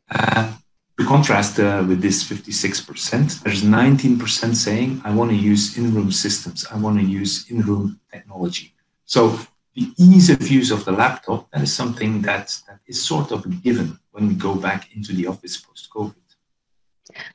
Uh, 0.10 0.54
To 1.00 1.06
contrast 1.06 1.60
uh, 1.60 1.86
with 1.88 2.02
this 2.02 2.24
56%, 2.24 3.44
there's 3.44 3.62
19% 3.62 4.56
saying, 4.56 5.00
I 5.06 5.14
want 5.14 5.30
to 5.30 5.38
use 5.38 5.78
in 5.78 5.94
room 5.94 6.12
systems, 6.12 6.66
I 6.74 6.78
want 6.84 6.98
to 7.00 7.06
use 7.06 7.34
in 7.52 7.62
room 7.62 8.00
technology. 8.12 8.74
So 9.06 9.22
the 9.76 9.86
ease 10.00 10.32
of 10.32 10.42
use 10.50 10.72
of 10.72 10.86
the 10.86 10.92
laptop, 10.92 11.52
that 11.52 11.62
is 11.62 11.72
something 11.72 12.24
that, 12.24 12.48
that 12.68 12.80
is 12.88 12.98
sort 13.00 13.32
of 13.32 13.46
a 13.46 13.50
given 13.50 14.00
when 14.10 14.28
we 14.28 14.34
go 14.34 14.56
back 14.56 14.82
into 14.96 15.14
the 15.14 15.28
office 15.28 15.56
post 15.58 15.88
COVID. 15.96 16.16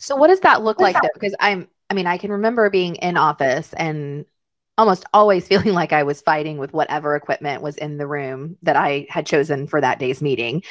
So 0.00 0.16
what 0.16 0.26
does 0.26 0.40
that 0.40 0.64
look 0.64 0.80
like 0.80 0.96
though? 1.00 1.14
Because 1.14 1.36
I'm 1.38 1.68
I 1.92 1.94
mean, 1.94 2.06
I 2.06 2.16
can 2.16 2.32
remember 2.32 2.70
being 2.70 2.94
in 2.96 3.18
office 3.18 3.74
and 3.74 4.24
almost 4.78 5.04
always 5.12 5.46
feeling 5.48 5.74
like 5.74 5.92
I 5.92 6.02
was 6.02 6.20
fighting 6.20 6.58
with 6.58 6.72
whatever 6.72 7.16
equipment 7.16 7.62
was 7.62 7.76
in 7.76 7.98
the 7.98 8.06
room 8.06 8.56
that 8.62 8.76
I 8.76 9.06
had 9.08 9.26
chosen 9.26 9.66
for 9.66 9.80
that 9.80 9.98
day's 9.98 10.22
meeting. 10.22 10.62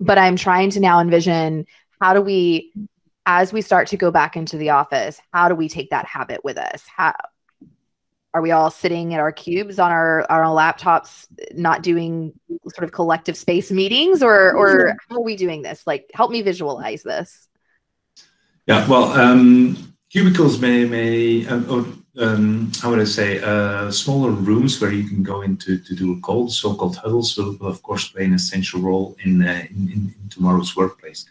But 0.00 0.18
I'm 0.18 0.36
trying 0.36 0.70
to 0.70 0.80
now 0.80 1.00
envision 1.00 1.66
how 2.00 2.14
do 2.14 2.20
we 2.20 2.72
as 3.26 3.52
we 3.52 3.60
start 3.60 3.88
to 3.88 3.96
go 3.98 4.10
back 4.10 4.36
into 4.36 4.56
the 4.56 4.70
office, 4.70 5.20
how 5.34 5.48
do 5.48 5.54
we 5.54 5.68
take 5.68 5.90
that 5.90 6.06
habit 6.06 6.42
with 6.44 6.56
us? 6.56 6.82
How 6.86 7.12
are 8.32 8.40
we 8.40 8.52
all 8.52 8.70
sitting 8.70 9.14
at 9.14 9.20
our 9.20 9.32
cubes 9.32 9.78
on 9.78 9.90
our 9.90 10.20
on 10.30 10.40
our 10.40 10.54
laptops 10.54 11.26
not 11.52 11.82
doing 11.82 12.32
sort 12.68 12.84
of 12.84 12.92
collective 12.92 13.36
space 13.36 13.70
meetings 13.70 14.22
or 14.22 14.56
or 14.56 14.96
how 15.08 15.16
are 15.16 15.22
we 15.22 15.34
doing 15.34 15.62
this 15.62 15.86
like 15.86 16.10
help 16.14 16.30
me 16.30 16.42
visualize 16.42 17.02
this 17.02 17.48
yeah 18.66 18.86
well 18.86 19.04
um, 19.12 19.94
cubicles 20.10 20.60
may 20.60 20.84
may 20.84 21.46
uh, 21.46 21.62
or 21.64 21.86
um, 22.18 22.70
how 22.80 22.90
would 22.90 23.00
i 23.00 23.04
say 23.04 23.40
uh, 23.40 23.90
smaller 23.90 24.30
rooms 24.30 24.80
where 24.80 24.92
you 24.92 25.08
can 25.08 25.22
go 25.22 25.42
into 25.42 25.78
to 25.78 25.94
do 25.94 26.12
a 26.12 26.20
call 26.20 26.48
so-called 26.48 26.96
huddles 26.96 27.36
will, 27.36 27.56
will 27.58 27.68
of 27.68 27.82
course 27.82 28.08
play 28.08 28.24
an 28.24 28.34
essential 28.34 28.80
role 28.80 29.16
in, 29.24 29.42
uh, 29.42 29.64
in, 29.70 29.88
in, 29.94 30.14
in 30.20 30.28
tomorrow's 30.28 30.76
workplace 30.76 31.26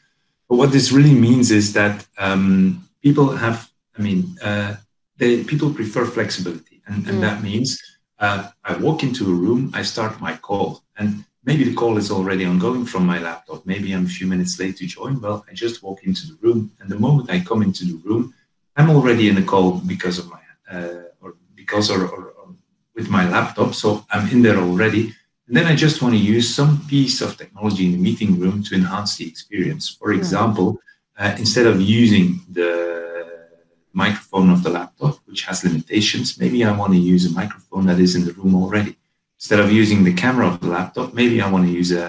but 0.50 0.56
what 0.56 0.72
this 0.72 0.92
really 0.92 1.14
means 1.14 1.52
is 1.52 1.74
that 1.74 2.06
um, 2.18 2.88
people 3.02 3.28
have 3.36 3.70
i 3.98 4.02
mean 4.02 4.38
uh, 4.44 4.76
they, 5.18 5.44
people 5.44 5.74
prefer 5.74 6.06
flexibility 6.06 6.82
and, 6.88 7.08
and 7.08 7.18
mm. 7.18 7.22
that 7.22 7.44
means 7.44 7.80
uh, 8.20 8.50
I 8.64 8.76
walk 8.78 9.04
into 9.04 9.30
a 9.30 9.34
room, 9.34 9.72
I 9.74 9.84
start 9.84 10.20
my 10.20 10.36
call, 10.36 10.84
and 10.98 11.24
maybe 11.44 11.64
the 11.64 11.76
call 11.76 11.98
is 11.98 12.10
already 12.10 12.46
ongoing 12.46 12.86
from 12.86 13.06
my 13.06 13.20
laptop. 13.20 13.66
Maybe 13.66 13.94
I'm 13.94 14.06
a 14.06 14.10
few 14.10 14.28
minutes 14.28 14.60
late 14.60 14.78
to 14.78 14.88
join. 14.88 15.22
Well, 15.22 15.46
I 15.50 15.54
just 15.54 15.84
walk 15.84 16.04
into 16.04 16.28
the 16.28 16.38
room, 16.42 16.72
and 16.80 16.90
the 16.90 17.00
moment 17.00 17.30
I 17.30 17.40
come 17.40 17.62
into 17.62 17.86
the 17.86 18.02
room, 18.04 18.34
I'm 18.76 18.90
already 18.90 19.30
in 19.30 19.38
a 19.38 19.44
call 19.44 19.74
because 19.80 20.18
of 20.18 20.30
my 20.30 20.40
or 21.22 21.36
because 21.56 21.90
or, 21.90 22.04
or, 22.06 22.24
or, 22.38 22.56
with 22.96 23.10
my 23.10 23.30
laptop. 23.30 23.76
So 23.76 24.06
I'm 24.10 24.28
in 24.30 24.42
there 24.42 24.58
already. 24.58 25.14
And 25.48 25.56
then 25.56 25.66
I 25.66 25.76
just 25.76 26.02
want 26.02 26.16
to 26.16 26.20
use 26.20 26.54
some 26.54 26.82
piece 26.88 27.22
of 27.22 27.38
technology 27.38 27.86
in 27.86 27.92
the 27.92 27.98
meeting 28.00 28.40
room 28.40 28.64
to 28.64 28.76
enhance 28.76 29.18
the 29.18 29.28
experience. 29.28 29.88
For 29.88 30.10
mm. 30.12 30.18
example, 30.18 30.80
uh, 31.18 31.36
instead 31.38 31.68
of 31.68 31.80
using 31.80 32.42
the 32.50 32.88
microphone 33.98 34.52
of 34.52 34.62
the 34.62 34.70
laptop, 34.70 35.16
which 35.26 35.42
has 35.48 35.64
limitations. 35.64 36.38
Maybe 36.40 36.64
I 36.64 36.72
want 36.80 36.94
to 36.94 37.00
use 37.00 37.26
a 37.26 37.34
microphone 37.42 37.88
that 37.88 38.00
is 38.00 38.16
in 38.16 38.24
the 38.26 38.34
room 38.34 38.54
already. 38.56 38.96
Instead 39.40 39.60
of 39.60 39.72
using 39.72 40.04
the 40.04 40.14
camera 40.14 40.48
of 40.48 40.60
the 40.60 40.68
laptop, 40.68 41.16
maybe 41.16 41.42
I 41.42 41.50
want 41.50 41.66
to 41.66 41.74
use 41.82 41.92
a 41.92 42.06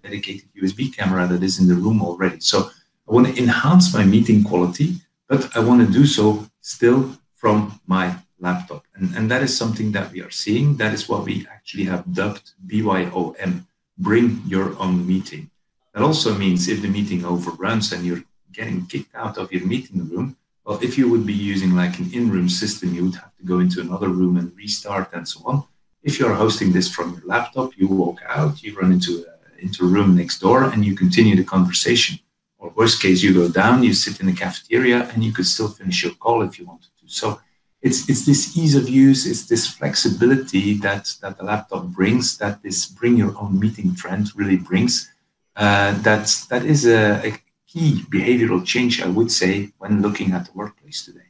dedicated 0.00 0.48
USB 0.60 0.94
camera 0.96 1.26
that 1.26 1.42
is 1.42 1.58
in 1.60 1.66
the 1.66 1.74
room 1.74 1.98
already. 2.02 2.38
So 2.38 2.70
I 3.06 3.12
want 3.14 3.26
to 3.26 3.36
enhance 3.42 3.92
my 3.92 4.04
meeting 4.04 4.44
quality, 4.44 4.88
but 5.28 5.40
I 5.56 5.60
want 5.68 5.84
to 5.84 5.92
do 5.92 6.06
so 6.06 6.24
still 6.60 7.00
from 7.44 7.78
my 7.86 8.06
laptop. 8.40 8.86
And, 8.94 9.14
and 9.14 9.30
that 9.30 9.42
is 9.42 9.54
something 9.54 9.92
that 9.92 10.10
we 10.12 10.22
are 10.22 10.30
seeing. 10.30 10.78
That 10.78 10.94
is 10.94 11.10
what 11.10 11.26
we 11.26 11.46
actually 11.56 11.84
have 11.84 12.10
dubbed 12.10 12.52
BYOM, 12.66 13.66
bring 13.98 14.40
your 14.46 14.68
own 14.78 15.06
meeting. 15.06 15.50
That 15.92 16.02
also 16.02 16.30
means 16.34 16.68
if 16.68 16.80
the 16.80 16.88
meeting 16.88 17.22
overruns 17.22 17.92
and 17.92 18.02
you're 18.06 18.24
getting 18.50 18.86
kicked 18.86 19.14
out 19.14 19.36
of 19.36 19.52
your 19.52 19.66
meeting 19.66 20.08
room, 20.08 20.38
well, 20.64 20.78
if 20.82 20.96
you 20.96 21.10
would 21.10 21.26
be 21.26 21.34
using 21.34 21.76
like 21.76 21.98
an 21.98 22.08
in-room 22.14 22.48
system, 22.48 22.94
you 22.94 23.04
would 23.04 23.16
have 23.16 23.36
to 23.36 23.44
go 23.44 23.58
into 23.58 23.82
another 23.82 24.08
room 24.08 24.38
and 24.38 24.56
restart 24.56 25.12
and 25.12 25.28
so 25.28 25.42
on. 25.44 25.64
If 26.02 26.18
you're 26.18 26.32
hosting 26.44 26.72
this 26.72 26.88
from 26.94 27.12
your 27.12 27.26
laptop, 27.26 27.76
you 27.76 27.88
walk 27.88 28.20
out, 28.26 28.62
you 28.62 28.74
run 28.74 28.90
into 28.90 29.12
a, 29.22 29.62
into 29.62 29.84
a 29.84 29.88
room 29.88 30.16
next 30.16 30.38
door, 30.38 30.64
and 30.64 30.82
you 30.82 30.94
continue 30.96 31.36
the 31.36 31.44
conversation. 31.44 32.20
Or 32.56 32.70
worst 32.70 33.02
case, 33.02 33.22
you 33.22 33.34
go 33.34 33.50
down, 33.50 33.82
you 33.82 33.92
sit 33.92 34.20
in 34.20 34.26
the 34.28 34.32
cafeteria, 34.44 35.10
and 35.10 35.22
you 35.22 35.32
could 35.34 35.46
still 35.46 35.68
finish 35.68 36.02
your 36.04 36.14
call 36.14 36.40
if 36.40 36.58
you 36.58 36.64
want. 36.64 36.84
So 37.14 37.40
it's 37.80 38.08
it's 38.08 38.24
this 38.24 38.56
ease 38.56 38.74
of 38.74 38.88
use, 38.88 39.26
it's 39.26 39.46
this 39.46 39.66
flexibility 39.68 40.74
that 40.78 41.12
that 41.20 41.38
the 41.38 41.44
laptop 41.44 41.84
brings, 41.86 42.38
that 42.38 42.62
this 42.62 42.86
bring 42.86 43.16
your 43.16 43.36
own 43.38 43.58
meeting 43.58 43.94
trend 43.94 44.28
really 44.34 44.56
brings. 44.56 45.10
Uh, 45.56 45.92
that 46.02 46.26
that 46.50 46.64
is 46.64 46.86
a, 46.86 47.28
a 47.28 47.30
key 47.68 48.02
behavioral 48.10 48.64
change, 48.64 49.02
I 49.02 49.08
would 49.08 49.30
say, 49.30 49.72
when 49.78 50.02
looking 50.02 50.32
at 50.32 50.46
the 50.46 50.52
workplace 50.54 51.04
today. 51.04 51.28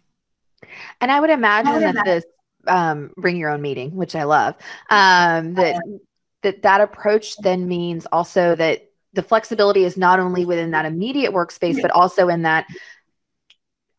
And 1.00 1.10
I 1.10 1.20
would 1.20 1.30
imagine 1.30 1.80
that 1.82 2.04
this 2.04 2.24
um, 2.66 3.10
bring 3.16 3.36
your 3.36 3.50
own 3.50 3.60
meeting, 3.60 3.94
which 3.94 4.14
I 4.14 4.24
love, 4.24 4.54
um, 4.90 5.54
that 5.54 5.82
that 6.42 6.62
that 6.62 6.80
approach 6.80 7.36
then 7.38 7.68
means 7.68 8.06
also 8.06 8.54
that 8.54 8.88
the 9.12 9.22
flexibility 9.22 9.84
is 9.84 9.96
not 9.96 10.18
only 10.18 10.44
within 10.44 10.72
that 10.72 10.86
immediate 10.86 11.32
workspace, 11.32 11.80
but 11.80 11.90
also 11.90 12.28
in 12.28 12.42
that 12.42 12.66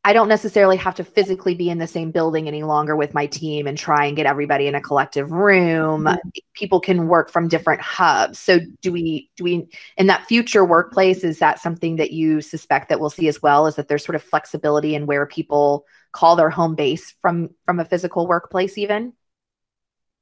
I 0.05 0.13
don't 0.13 0.27
necessarily 0.27 0.77
have 0.77 0.93
to 0.95 1.03
physically 1.03 1.55
be 1.55 1.67
in 1.67 1.79
the 1.79 1.87
same 1.87 2.11
building 2.11 2.47
any 2.47 2.61
longer 2.61 2.95
with 2.95 3.15
my 3.15 3.25
team 3.25 3.65
and 3.65 3.75
try 3.75 4.05
and 4.05 4.15
get 4.15 4.27
everybody 4.27 4.67
in 4.67 4.75
a 4.75 4.79
collective 4.79 5.31
room. 5.31 6.03
Mm-hmm. 6.03 6.29
People 6.53 6.79
can 6.79 7.07
work 7.07 7.31
from 7.31 7.47
different 7.47 7.81
hubs. 7.81 8.37
So 8.37 8.59
do 8.83 8.91
we 8.91 9.31
do 9.35 9.43
we 9.43 9.67
in 9.97 10.05
that 10.05 10.27
future 10.27 10.63
workplace 10.63 11.23
is 11.23 11.39
that 11.39 11.59
something 11.59 11.95
that 11.95 12.11
you 12.11 12.41
suspect 12.41 12.89
that 12.89 12.99
we'll 12.99 13.09
see 13.09 13.27
as 13.27 13.41
well 13.41 13.65
is 13.65 13.77
that 13.77 13.87
there's 13.87 14.05
sort 14.05 14.15
of 14.15 14.21
flexibility 14.21 14.93
in 14.93 15.07
where 15.07 15.25
people 15.25 15.87
call 16.11 16.35
their 16.35 16.51
home 16.51 16.75
base 16.75 17.15
from 17.19 17.49
from 17.65 17.79
a 17.79 17.85
physical 17.85 18.27
workplace 18.27 18.77
even? 18.77 19.13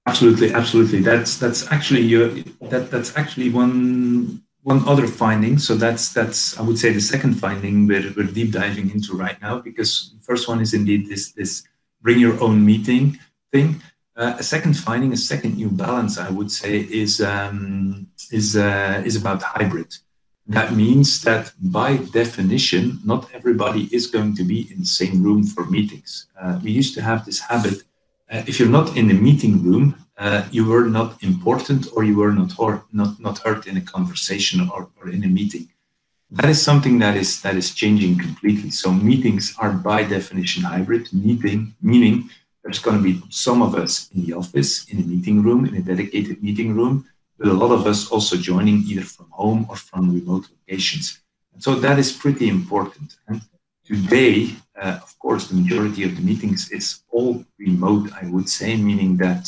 Absolutely, 0.05 0.53
absolutely. 0.53 1.01
That's 1.01 1.37
that's 1.37 1.69
actually 1.73 2.03
your 2.03 2.29
that 2.61 2.89
that's 2.89 3.17
actually 3.17 3.49
one 3.49 4.43
one 4.74 4.88
other 4.88 5.08
finding. 5.08 5.58
So 5.58 5.75
that's 5.75 6.06
that's 6.18 6.60
I 6.60 6.62
would 6.68 6.77
say 6.77 6.89
the 6.92 7.08
second 7.13 7.34
finding 7.46 7.88
we're, 7.88 8.13
we're 8.15 8.34
deep 8.39 8.51
diving 8.51 8.88
into 8.96 9.12
right 9.25 9.39
now 9.42 9.56
because 9.60 9.92
first 10.30 10.48
one 10.48 10.60
is 10.62 10.74
indeed 10.74 11.01
this 11.10 11.32
this 11.32 11.51
bring 12.01 12.20
your 12.20 12.38
own 12.46 12.65
meeting 12.65 13.20
thing. 13.51 13.82
Uh, 14.15 14.36
a 14.38 14.44
second 14.44 14.75
finding, 14.88 15.12
a 15.12 15.18
second 15.18 15.56
new 15.56 15.70
balance, 15.70 16.20
I 16.20 16.30
would 16.30 16.51
say, 16.51 16.74
is 17.03 17.22
um, 17.22 18.08
is 18.32 18.56
uh, 18.56 19.01
is 19.06 19.15
about 19.22 19.42
hybrid. 19.42 19.92
That 20.58 20.70
means 20.84 21.10
that 21.27 21.53
by 21.80 21.89
definition, 22.22 22.84
not 23.06 23.30
everybody 23.34 23.84
is 23.98 24.06
going 24.15 24.36
to 24.36 24.44
be 24.44 24.60
in 24.72 24.80
the 24.82 24.94
same 25.01 25.24
room 25.24 25.42
for 25.53 25.63
meetings. 25.65 26.27
Uh, 26.39 26.60
we 26.63 26.72
used 26.72 26.94
to 26.96 27.01
have 27.01 27.25
this 27.25 27.39
habit: 27.39 27.77
uh, 28.32 28.44
if 28.50 28.60
you're 28.60 28.77
not 28.80 28.98
in 28.98 29.08
the 29.08 29.20
meeting 29.27 29.63
room, 29.68 29.96
uh, 30.24 30.48
you 30.51 30.63
were 30.65 30.88
not 30.98 31.22
important 31.22 31.82
or 31.94 32.01
you 32.06 32.15
were 32.15 32.32
not 32.32 32.51
heard, 32.53 32.82
not, 32.94 33.20
not 33.20 33.39
heard 33.39 33.68
in 33.68 33.75
a 33.75 33.82
conversation 33.96 34.70
or, 34.74 34.89
or 35.00 35.10
in 35.10 35.22
a 35.25 35.27
meeting. 35.27 35.68
That 36.32 36.50
is 36.50 36.62
something 36.62 36.98
that 37.00 37.15
is 37.15 37.42
that 37.42 37.56
is 37.62 37.75
changing 37.82 38.18
completely. 38.18 38.72
So 38.72 38.88
meetings 38.92 39.53
are 39.60 39.74
by 39.89 40.00
definition 40.18 40.63
hybrid, 40.63 41.06
meeting, 41.13 41.75
meaning 41.82 42.30
there's 42.63 42.80
going 42.80 42.98
to 42.98 43.03
be 43.03 43.22
some 43.30 43.62
of 43.62 43.75
us 43.75 44.10
in 44.13 44.25
the 44.25 44.34
office, 44.34 44.72
in 44.89 44.98
a 45.03 45.08
meeting 45.13 45.44
room, 45.44 45.65
in 45.65 45.75
a 45.75 45.82
dedicated 45.92 46.42
meeting 46.42 46.74
room, 46.74 47.06
but 47.38 47.50
a 47.50 47.60
lot 47.62 47.72
of 47.77 47.86
us 47.86 48.10
also 48.10 48.36
joining 48.38 48.77
either 48.89 49.08
from 49.15 49.27
home 49.30 49.68
or 49.70 49.75
from 49.75 50.13
remote 50.20 50.46
locations. 50.56 51.20
So 51.60 51.75
that 51.75 52.00
is 52.00 52.12
pretty 52.24 52.48
important. 52.48 53.18
And 53.27 53.42
today, 53.86 54.56
uh, 54.82 55.00
of 55.03 55.12
course, 55.20 55.44
the 55.50 55.56
majority 55.62 56.03
of 56.06 56.15
the 56.15 56.22
meetings 56.22 56.72
is 56.72 57.03
all 57.12 57.44
remote, 57.60 58.10
I 58.22 58.25
would 58.27 58.48
say, 58.48 58.77
meaning 58.77 59.18
that 59.18 59.44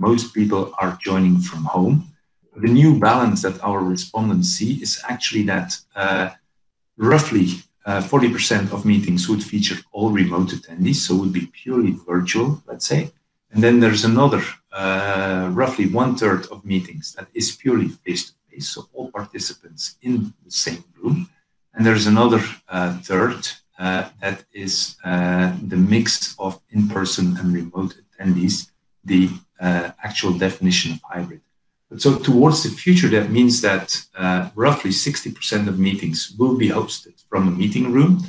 most 0.00 0.34
people 0.34 0.72
are 0.80 0.98
joining 1.00 1.38
from 1.38 1.64
home. 1.64 1.96
The 2.56 2.72
new 2.80 2.98
balance 2.98 3.42
that 3.42 3.62
our 3.62 3.80
respondents 3.80 4.48
see 4.48 4.72
is 4.82 5.00
actually 5.08 5.44
that 5.44 5.76
uh, 5.94 6.30
roughly 6.96 7.46
uh, 7.86 8.00
40% 8.00 8.72
of 8.72 8.84
meetings 8.84 9.28
would 9.28 9.42
feature 9.42 9.76
all 9.92 10.10
remote 10.10 10.50
attendees, 10.56 10.96
so 10.96 11.16
would 11.16 11.32
be 11.32 11.46
purely 11.62 11.92
virtual, 12.12 12.62
let's 12.66 12.86
say. 12.86 13.12
And 13.52 13.62
then 13.62 13.80
there's 13.80 14.04
another 14.04 14.42
uh, 14.72 15.50
roughly 15.52 15.86
one 15.86 16.16
third 16.16 16.46
of 16.46 16.64
meetings 16.64 17.14
that 17.14 17.28
is 17.34 17.56
purely 17.56 17.88
face 17.88 18.30
to 18.30 18.32
face, 18.48 18.68
so 18.68 18.88
all 18.92 19.10
participants 19.10 19.96
in 20.02 20.32
the 20.44 20.50
same 20.50 20.84
room. 20.98 21.28
And 21.74 21.84
there's 21.86 22.06
another 22.06 22.42
uh, 22.68 22.98
third 22.98 23.48
uh, 23.78 24.10
that 24.20 24.44
is 24.52 24.96
uh, 25.04 25.56
the 25.66 25.76
mix 25.76 26.34
of 26.38 26.60
in 26.70 26.88
person 26.88 27.36
and 27.38 27.54
remote 27.54 27.94
attendees, 28.02 28.70
the 29.04 29.30
uh, 29.60 29.90
actual 30.02 30.32
definition 30.32 30.92
of 30.92 31.00
hybrid. 31.02 31.40
But 31.88 32.00
so 32.00 32.18
towards 32.18 32.62
the 32.62 32.70
future, 32.70 33.08
that 33.08 33.30
means 33.30 33.60
that 33.62 34.00
uh, 34.16 34.50
roughly 34.54 34.90
60% 34.90 35.66
of 35.66 35.78
meetings 35.78 36.34
will 36.38 36.56
be 36.56 36.68
hosted 36.68 37.22
from 37.28 37.48
a 37.48 37.50
meeting 37.50 37.92
room, 37.92 38.24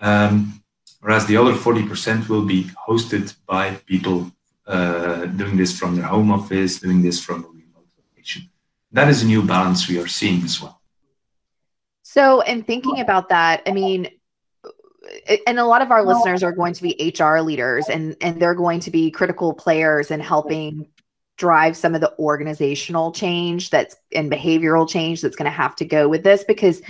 um, 0.00 0.62
whereas 1.00 1.26
the 1.26 1.36
other 1.36 1.54
40% 1.54 2.28
will 2.28 2.44
be 2.44 2.64
hosted 2.86 3.34
by 3.46 3.76
people 3.86 4.30
uh, 4.66 5.24
doing 5.24 5.56
this 5.56 5.76
from 5.76 5.96
their 5.96 6.04
home 6.04 6.30
office, 6.30 6.80
doing 6.80 7.00
this 7.00 7.18
from 7.24 7.44
a 7.44 7.48
remote 7.48 7.88
location. 7.96 8.50
That 8.92 9.08
is 9.08 9.22
a 9.22 9.26
new 9.26 9.42
balance 9.42 9.88
we 9.88 9.98
are 9.98 10.06
seeing 10.06 10.42
as 10.44 10.60
well. 10.60 10.78
So, 12.02 12.40
in 12.40 12.62
thinking 12.62 13.00
about 13.00 13.28
that, 13.30 13.62
I 13.66 13.72
mean, 13.72 14.08
and 15.46 15.58
a 15.58 15.64
lot 15.64 15.82
of 15.82 15.90
our 15.90 16.04
listeners 16.04 16.42
are 16.42 16.52
going 16.52 16.72
to 16.74 16.82
be 16.82 17.14
HR 17.18 17.38
leaders 17.40 17.88
and 17.88 18.16
and 18.20 18.40
they're 18.40 18.54
going 18.54 18.80
to 18.80 18.90
be 18.90 19.10
critical 19.10 19.52
players 19.52 20.10
in 20.10 20.20
helping 20.20 20.88
drive 21.38 21.76
some 21.76 21.94
of 21.94 22.00
the 22.00 22.12
organizational 22.18 23.12
change 23.12 23.70
that's 23.70 23.96
and 24.12 24.30
behavioral 24.30 24.88
change 24.88 25.22
that's 25.22 25.36
going 25.36 25.50
to 25.50 25.50
have 25.50 25.74
to 25.76 25.84
go 25.84 26.08
with 26.08 26.24
this 26.24 26.44
because 26.44 26.82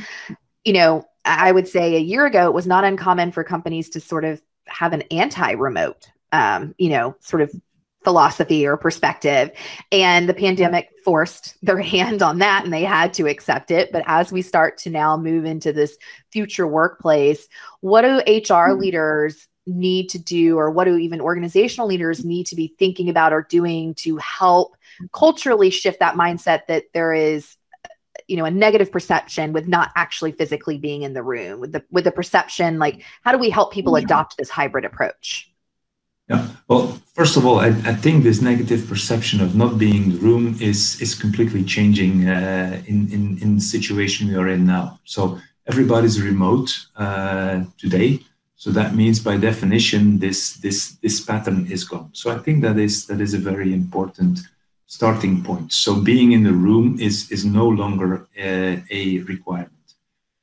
you 0.64 0.72
know 0.72 1.06
i 1.26 1.52
would 1.52 1.68
say 1.68 1.96
a 1.96 2.00
year 2.00 2.24
ago 2.24 2.46
it 2.46 2.54
was 2.54 2.66
not 2.66 2.82
uncommon 2.82 3.30
for 3.30 3.44
companies 3.44 3.90
to 3.90 4.00
sort 4.00 4.24
of 4.24 4.40
have 4.66 4.94
an 4.94 5.02
anti-remote 5.10 6.08
um, 6.32 6.74
you 6.78 6.88
know 6.88 7.14
sort 7.20 7.42
of 7.42 7.52
philosophy 8.04 8.66
or 8.66 8.76
perspective. 8.76 9.50
And 9.92 10.28
the 10.28 10.34
pandemic 10.34 10.88
forced 11.04 11.56
their 11.62 11.78
hand 11.82 12.22
on 12.22 12.38
that 12.38 12.64
and 12.64 12.72
they 12.72 12.84
had 12.84 13.12
to 13.14 13.26
accept 13.26 13.70
it. 13.70 13.92
But 13.92 14.04
as 14.06 14.32
we 14.32 14.42
start 14.42 14.78
to 14.78 14.90
now 14.90 15.16
move 15.16 15.44
into 15.44 15.72
this 15.72 15.96
future 16.30 16.66
workplace, 16.66 17.48
what 17.80 18.02
do 18.02 18.18
HR 18.26 18.72
hmm. 18.72 18.80
leaders 18.80 19.46
need 19.66 20.08
to 20.08 20.18
do, 20.18 20.56
or 20.56 20.70
what 20.70 20.84
do 20.84 20.96
even 20.96 21.20
organizational 21.20 21.86
leaders 21.86 22.24
need 22.24 22.46
to 22.46 22.56
be 22.56 22.74
thinking 22.78 23.10
about 23.10 23.34
or 23.34 23.46
doing 23.50 23.92
to 23.94 24.16
help 24.16 24.74
culturally 25.12 25.68
shift 25.68 26.00
that 26.00 26.14
mindset 26.14 26.66
that 26.68 26.84
there 26.94 27.12
is? 27.12 27.56
you 28.26 28.36
know 28.36 28.44
a 28.44 28.50
negative 28.50 28.90
perception 28.90 29.52
with 29.52 29.68
not 29.68 29.90
actually 29.94 30.32
physically 30.32 30.76
being 30.76 31.02
in 31.02 31.14
the 31.14 31.22
room 31.22 31.60
with 31.60 31.72
the 31.72 31.84
with 31.90 32.04
the 32.04 32.10
perception 32.10 32.78
like 32.78 33.02
how 33.22 33.30
do 33.30 33.38
we 33.38 33.48
help 33.48 33.72
people 33.72 33.96
adopt 33.96 34.36
this 34.36 34.50
hybrid 34.50 34.84
approach 34.84 35.50
yeah. 36.28 36.46
Well, 36.68 37.00
first 37.14 37.36
of 37.36 37.46
all, 37.46 37.58
I, 37.60 37.68
I, 37.68 37.94
think 37.94 38.22
this 38.22 38.42
negative 38.42 38.86
perception 38.86 39.40
of 39.40 39.54
not 39.54 39.78
being 39.78 40.04
in 40.04 40.12
the 40.12 40.18
room 40.18 40.56
is 40.60 41.00
is 41.00 41.14
completely 41.14 41.64
changing 41.64 42.28
uh, 42.28 42.82
in, 42.86 43.10
in 43.10 43.38
in 43.42 43.54
the 43.56 43.60
situation 43.60 44.28
we 44.28 44.36
are 44.36 44.48
in 44.48 44.66
now. 44.66 44.98
So 45.04 45.38
everybody's 45.66 46.20
remote 46.20 46.70
uh, 46.96 47.64
today. 47.78 48.20
So 48.56 48.70
that 48.72 48.94
means, 48.94 49.20
by 49.20 49.36
definition, 49.36 50.18
this 50.18 50.54
this 50.54 50.96
this 51.02 51.20
pattern 51.20 51.66
is 51.70 51.84
gone. 51.84 52.10
So 52.12 52.30
I 52.30 52.38
think 52.38 52.62
that 52.62 52.78
is 52.78 53.06
that 53.06 53.20
is 53.20 53.32
a 53.34 53.38
very 53.50 53.72
important 53.72 54.40
starting 54.86 55.42
point. 55.42 55.72
So 55.72 55.94
being 55.94 56.32
in 56.32 56.42
the 56.42 56.52
room 56.52 56.98
is 57.00 57.30
is 57.30 57.44
no 57.44 57.68
longer 57.68 58.28
uh, 58.36 58.76
a 58.90 59.20
requirement. 59.20 59.86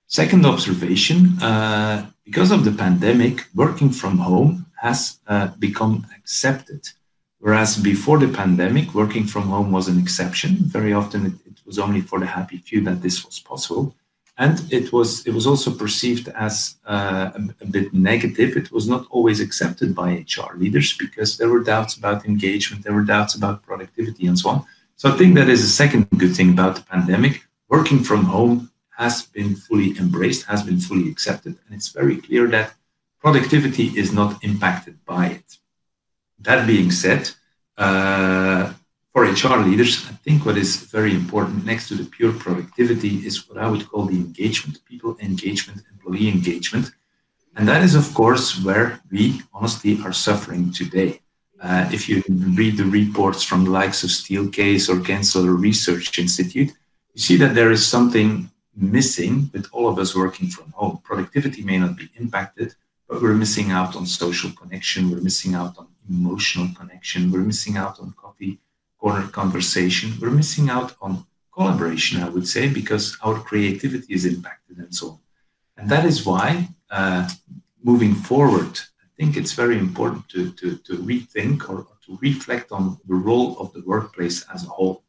Second 0.07 0.45
observation: 0.45 1.37
uh, 1.43 2.05
because 2.23 2.51
of 2.51 2.63
the 2.63 2.71
pandemic, 2.71 3.45
working 3.53 3.91
from 3.91 4.17
home 4.17 4.64
has 4.81 5.19
uh, 5.27 5.47
become 5.59 6.05
accepted. 6.15 6.87
Whereas 7.39 7.77
before 7.77 8.17
the 8.17 8.27
pandemic, 8.27 8.93
working 8.93 9.25
from 9.25 9.43
home 9.43 9.71
was 9.71 9.87
an 9.87 9.99
exception. 9.99 10.55
Very 10.61 10.93
often 10.93 11.25
it, 11.25 11.33
it, 11.45 11.61
was 11.65 11.79
only 11.79 12.01
for 12.01 12.19
the 12.19 12.25
happy 12.27 12.57
few 12.57 12.81
that 12.81 13.01
this 13.01 13.25
was 13.25 13.39
possible. 13.39 13.95
And 14.37 14.61
it 14.71 14.91
was, 14.91 15.25
it 15.25 15.33
was 15.33 15.47
also 15.47 15.71
perceived 15.71 16.27
as 16.29 16.75
uh, 16.85 17.31
a, 17.35 17.63
a, 17.63 17.65
bit 17.65 17.93
negative. 17.93 18.57
It 18.57 18.71
was 18.71 18.87
not 18.87 19.07
always 19.09 19.39
accepted 19.39 19.95
by 19.95 20.25
HR 20.35 20.55
leaders 20.57 20.95
because 20.97 21.37
there 21.37 21.49
were 21.49 21.63
doubts 21.63 21.95
about 21.95 22.25
engagement, 22.25 22.83
there 22.83 22.93
were 22.93 23.03
doubts 23.03 23.33
about 23.35 23.63
productivity, 23.63 24.27
and 24.27 24.37
so 24.37 24.49
on. 24.49 24.65
So 24.97 25.09
I 25.09 25.17
think 25.17 25.35
that 25.35 25.49
is 25.49 25.63
a 25.63 25.67
second 25.67 26.07
good 26.17 26.35
thing 26.35 26.51
about 26.51 26.75
the 26.75 26.83
pandemic. 26.83 27.43
Working 27.69 28.03
from 28.03 28.25
home 28.25 28.71
has 28.97 29.23
been 29.23 29.55
fully 29.55 29.97
embraced, 29.97 30.45
has 30.45 30.63
been 30.63 30.79
fully 30.79 31.09
accepted. 31.09 31.57
And 31.65 31.75
it's 31.75 31.89
very 31.89 32.17
clear 32.17 32.47
that 32.47 32.73
productivity 33.25 33.87
is 33.97 34.13
not 34.13 34.31
impacted 34.43 35.03
by 35.03 35.25
it. 35.37 35.57
That 36.47 36.67
being 36.67 36.91
said, 36.91 37.31
uh, 37.75 38.71
for 39.11 39.23
HR 39.23 39.57
leaders, 39.67 40.05
I 40.11 40.13
think 40.25 40.45
what 40.45 40.59
is 40.59 40.71
very 40.97 41.13
important 41.15 41.65
next 41.65 41.87
to 41.87 41.95
the 41.95 42.05
pure 42.05 42.33
productivity 42.33 43.25
is 43.25 43.49
what 43.49 43.57
I 43.57 43.67
would 43.67 43.89
call 43.89 44.05
the 44.05 44.19
engagement, 44.27 44.85
people 44.85 45.17
engagement, 45.19 45.81
employee 45.91 46.29
engagement. 46.29 46.91
And 47.55 47.67
that 47.67 47.81
is, 47.81 47.95
of 47.95 48.13
course, 48.13 48.63
where 48.63 49.01
we 49.09 49.41
honestly 49.55 49.97
are 50.05 50.13
suffering 50.13 50.71
today. 50.71 51.21
Uh, 51.59 51.89
if 51.91 52.07
you 52.07 52.21
read 52.61 52.77
the 52.77 52.91
reports 53.01 53.41
from 53.41 53.63
the 53.63 53.71
likes 53.71 54.03
of 54.03 54.11
Steelcase 54.11 54.87
or 54.87 54.97
Gensler 55.07 55.59
Research 55.59 56.19
Institute, 56.19 56.71
you 57.15 57.21
see 57.27 57.37
that 57.37 57.55
there 57.55 57.71
is 57.71 57.87
something 57.87 58.51
missing 58.75 59.49
with 59.51 59.65
all 59.71 59.87
of 59.87 59.97
us 59.97 60.15
working 60.15 60.47
from 60.47 60.69
home. 60.73 60.99
Productivity 61.03 61.63
may 61.63 61.79
not 61.79 61.97
be 61.97 62.07
impacted, 62.17 62.75
but 63.07 63.21
we're 63.21 63.33
missing 63.33 63.71
out 63.71 63.95
on 63.95 64.05
social 64.05 64.51
connection. 64.51 65.11
We're 65.11 65.21
missing 65.21 65.53
out 65.55 65.77
on 65.77 65.87
emotional 66.09 66.69
connection. 66.75 67.31
We're 67.31 67.49
missing 67.51 67.77
out 67.77 67.99
on 67.99 68.13
coffee 68.13 68.59
corner 68.99 69.27
conversation. 69.27 70.13
We're 70.19 70.31
missing 70.31 70.69
out 70.69 70.95
on 71.01 71.25
collaboration, 71.53 72.21
I 72.21 72.29
would 72.29 72.47
say, 72.47 72.67
because 72.67 73.17
our 73.21 73.39
creativity 73.39 74.13
is 74.13 74.25
impacted 74.25 74.77
and 74.77 74.93
so 74.93 75.07
on. 75.09 75.19
And 75.77 75.89
that 75.89 76.05
is 76.05 76.25
why, 76.25 76.69
uh, 76.89 77.29
moving 77.83 78.15
forward, 78.15 78.79
I 79.03 79.07
think 79.17 79.37
it's 79.37 79.53
very 79.53 79.77
important 79.77 80.27
to, 80.29 80.51
to, 80.51 80.77
to 80.77 80.97
rethink 80.97 81.69
or 81.69 81.87
to 82.05 82.17
reflect 82.21 82.71
on 82.71 82.99
the 83.07 83.15
role 83.15 83.57
of 83.59 83.73
the 83.73 83.81
workplace 83.81 84.45
as 84.53 84.65
a 84.65 84.69
whole. 84.69 85.04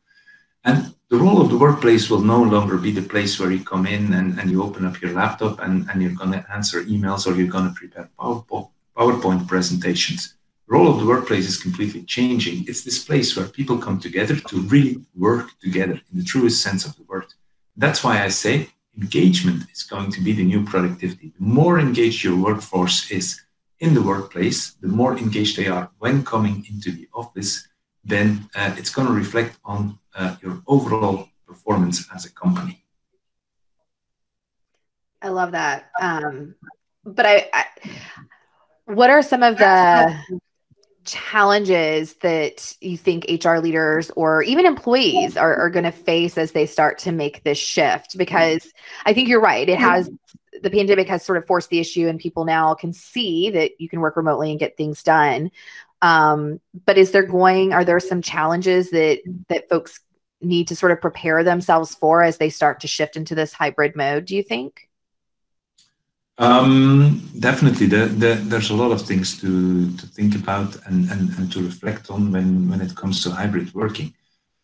And 0.66 0.92
the 1.10 1.16
role 1.16 1.40
of 1.40 1.48
the 1.48 1.56
workplace 1.56 2.10
will 2.10 2.20
no 2.20 2.42
longer 2.42 2.76
be 2.76 2.90
the 2.90 3.08
place 3.08 3.38
where 3.38 3.52
you 3.52 3.62
come 3.64 3.86
in 3.86 4.12
and, 4.12 4.38
and 4.40 4.50
you 4.50 4.64
open 4.64 4.84
up 4.84 5.00
your 5.00 5.12
laptop 5.12 5.60
and, 5.60 5.88
and 5.88 6.02
you're 6.02 6.10
going 6.10 6.32
to 6.32 6.44
answer 6.52 6.82
emails 6.82 7.24
or 7.24 7.36
you're 7.36 7.46
going 7.56 7.68
to 7.68 7.74
prepare 7.74 8.10
PowerPoint, 8.18 9.46
presentations. 9.46 10.34
The 10.66 10.74
role 10.74 10.92
of 10.92 10.98
the 10.98 11.06
workplace 11.06 11.46
is 11.48 11.62
completely 11.62 12.02
changing. 12.02 12.64
It's 12.66 12.82
this 12.82 13.04
place 13.04 13.36
where 13.36 13.46
people 13.46 13.78
come 13.78 14.00
together 14.00 14.34
to 14.34 14.60
really 14.62 15.00
work 15.14 15.50
together 15.60 16.00
in 16.10 16.18
the 16.18 16.24
truest 16.24 16.60
sense 16.60 16.84
of 16.84 16.96
the 16.96 17.04
word. 17.04 17.26
That's 17.76 18.02
why 18.02 18.24
I 18.24 18.28
say 18.28 18.70
engagement 19.00 19.70
is 19.72 19.84
going 19.84 20.10
to 20.12 20.20
be 20.20 20.32
the 20.32 20.44
new 20.44 20.64
productivity. 20.64 21.32
The 21.38 21.44
more 21.44 21.78
engaged 21.78 22.24
your 22.24 22.36
workforce 22.36 23.08
is 23.12 23.40
in 23.78 23.94
the 23.94 24.02
workplace, 24.02 24.72
the 24.80 24.88
more 24.88 25.16
engaged 25.16 25.56
they 25.56 25.68
are 25.68 25.90
when 25.98 26.24
coming 26.24 26.66
into 26.68 26.90
the 26.90 27.06
office, 27.14 27.68
then 28.02 28.48
uh, 28.56 28.74
it's 28.78 28.90
going 28.90 29.06
to 29.06 29.12
reflect 29.12 29.58
on 29.64 29.98
your 30.42 30.62
overall 30.66 31.28
performance 31.46 32.06
as 32.14 32.24
a 32.24 32.32
company. 32.32 32.84
I 35.22 35.28
love 35.28 35.52
that. 35.52 35.90
Um, 36.00 36.54
but 37.04 37.26
I, 37.26 37.48
I, 37.52 37.64
what 38.84 39.10
are 39.10 39.22
some 39.22 39.42
of 39.42 39.58
the 39.58 40.16
challenges 41.04 42.14
that 42.14 42.76
you 42.80 42.96
think 42.96 43.26
HR 43.28 43.56
leaders 43.58 44.10
or 44.16 44.42
even 44.42 44.66
employees 44.66 45.36
are, 45.36 45.54
are 45.54 45.70
going 45.70 45.84
to 45.84 45.92
face 45.92 46.36
as 46.36 46.52
they 46.52 46.66
start 46.66 46.98
to 46.98 47.12
make 47.12 47.42
this 47.42 47.58
shift? 47.58 48.18
Because 48.18 48.72
I 49.04 49.14
think 49.14 49.28
you're 49.28 49.40
right. 49.40 49.68
It 49.68 49.78
has 49.78 50.10
the 50.62 50.70
pandemic 50.70 51.08
has 51.08 51.24
sort 51.24 51.38
of 51.38 51.46
forced 51.46 51.70
the 51.70 51.78
issue, 51.78 52.08
and 52.08 52.18
people 52.18 52.44
now 52.44 52.74
can 52.74 52.92
see 52.92 53.50
that 53.50 53.72
you 53.78 53.88
can 53.88 54.00
work 54.00 54.16
remotely 54.16 54.50
and 54.50 54.60
get 54.60 54.76
things 54.76 55.02
done. 55.02 55.50
Um, 56.02 56.60
but 56.84 56.98
is 56.98 57.10
there 57.10 57.22
going? 57.22 57.72
Are 57.72 57.84
there 57.84 58.00
some 58.00 58.22
challenges 58.22 58.90
that 58.90 59.20
that 59.48 59.68
folks 59.68 60.00
need 60.46 60.68
to 60.68 60.76
sort 60.76 60.92
of 60.92 61.00
prepare 61.00 61.42
themselves 61.44 61.94
for 61.94 62.22
as 62.22 62.38
they 62.38 62.50
start 62.50 62.80
to 62.80 62.86
shift 62.86 63.16
into 63.16 63.34
this 63.34 63.52
hybrid 63.52 63.96
mode? 63.96 64.24
Do 64.26 64.36
you 64.36 64.42
think? 64.42 64.88
Um, 66.38 67.30
definitely, 67.38 67.86
the, 67.86 68.06
the, 68.06 68.34
there's 68.34 68.70
a 68.70 68.74
lot 68.74 68.92
of 68.92 69.00
things 69.00 69.40
to, 69.40 69.90
to 69.96 70.06
think 70.06 70.34
about 70.34 70.76
and, 70.86 71.10
and, 71.10 71.30
and 71.38 71.50
to 71.52 71.62
reflect 71.62 72.10
on 72.10 72.30
when, 72.30 72.68
when 72.68 72.80
it 72.82 72.94
comes 72.94 73.22
to 73.22 73.30
hybrid 73.30 73.72
working. 73.74 74.12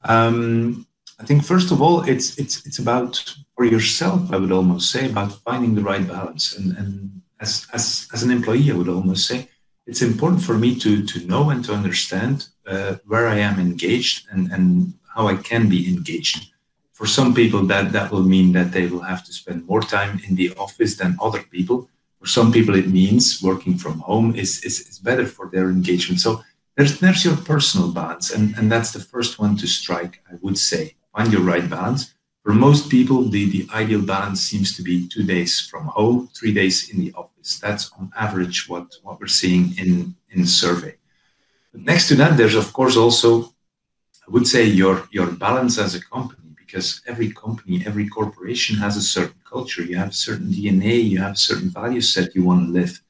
Um, 0.05 0.87
I 1.23 1.25
think 1.25 1.45
first 1.45 1.71
of 1.71 1.81
all, 1.81 2.03
it's 2.03 2.37
it's 2.37 2.67
it's 2.67 2.81
about 2.81 3.23
for 3.57 3.65
yourself. 3.65 4.33
I 4.33 4.37
would 4.37 4.51
almost 4.51 4.91
say 4.91 5.09
about 5.09 5.41
finding 5.45 5.75
the 5.75 5.83
right 5.83 6.07
balance, 6.07 6.57
and 6.57 6.77
and 6.77 7.23
as 7.41 7.67
as 7.73 8.09
as 8.13 8.23
an 8.25 8.31
employee, 8.31 8.71
I 8.73 8.75
would 8.75 8.89
almost 8.89 9.27
say 9.29 9.49
it's 9.87 10.03
important 10.03 10.43
for 10.43 10.59
me 10.59 10.75
to 10.81 11.05
to 11.07 11.27
know 11.27 11.51
and 11.51 11.65
to 11.65 11.75
understand 11.75 12.49
uh, 12.67 12.97
where 13.07 13.29
I 13.29 13.39
am 13.39 13.61
engaged 13.61 14.27
and 14.31 14.51
and 14.51 14.95
how 15.15 15.29
I 15.29 15.37
can 15.37 15.69
be 15.69 15.89
engaged. 15.89 16.53
For 16.93 17.07
some 17.07 17.35
people, 17.35 17.63
that, 17.67 17.93
that 17.93 18.11
will 18.13 18.23
mean 18.23 18.53
that 18.53 18.73
they 18.73 18.87
will 18.87 19.01
have 19.01 19.25
to 19.25 19.33
spend 19.33 19.67
more 19.67 19.81
time 19.81 20.21
in 20.27 20.37
the 20.37 20.55
office 20.57 20.97
than 20.97 21.17
other 21.21 21.43
people. 21.43 21.89
For 22.21 22.27
some 22.27 22.53
people, 22.53 22.75
it 22.77 22.89
means 22.89 23.43
working 23.43 23.77
from 23.77 23.99
home 24.01 24.37
is, 24.37 24.63
is, 24.63 24.81
is 24.81 24.99
better 24.99 25.27
for 25.27 25.49
their 25.51 25.69
engagement. 25.71 26.21
So 26.21 26.43
there's, 26.77 27.01
there's 27.01 27.25
your 27.25 27.37
personal 27.37 27.93
balance. 27.93 28.31
And, 28.31 28.55
and 28.57 28.71
that's 28.71 28.93
the 28.93 29.01
first 29.01 29.39
one 29.39 29.57
to 29.57 29.67
strike, 29.67 30.23
I 30.31 30.37
would 30.43 30.59
say. 30.59 30.95
Find 31.15 31.33
your 31.33 31.43
right 31.43 31.69
balance. 31.69 32.15
For 32.43 32.53
most 32.53 32.91
people, 32.91 33.25
the, 33.25 33.51
the 33.51 33.69
ideal 33.73 34.03
balance 34.03 34.41
seems 34.41 34.77
to 34.77 34.83
be 34.83 35.07
two 35.09 35.23
days 35.23 35.61
from 35.61 35.87
home, 35.87 36.29
three 36.35 36.53
days 36.53 36.91
in 36.91 37.01
the 37.01 37.13
office. 37.15 37.59
That's 37.61 37.91
on 37.99 38.11
average 38.17 38.69
what, 38.69 38.95
what 39.03 39.21
we're 39.21 39.29
seeing 39.29 39.77
in, 39.79 40.15
in 40.31 40.47
survey. 40.47 40.97
But 41.73 41.83
next 41.83 42.09
to 42.09 42.17
that, 42.17 42.37
there's 42.37 42.55
of 42.55 42.73
course 42.73 42.97
also 42.97 43.52
I 44.27 44.31
would 44.31 44.47
say 44.47 44.65
your 44.65 45.09
your 45.11 45.29
balance 45.33 45.79
as 45.79 45.95
a 45.95 46.05
company, 46.15 46.49
because 46.57 47.03
every 47.07 47.31
company, 47.33 47.83
every 47.87 48.09
corporation 48.09 48.77
has 48.77 48.97
a 48.97 49.03
certain 49.17 49.41
culture. 49.49 49.83
You 49.83 49.97
have 49.97 50.11
a 50.11 50.25
certain 50.27 50.49
DNA, 50.49 51.03
you 51.05 51.19
have 51.21 51.33
a 51.33 51.45
certain 51.51 51.71
value 51.71 52.01
set 52.01 52.35
you 52.35 52.45
want 52.45 52.67
to 52.67 52.73
live. 52.73 53.01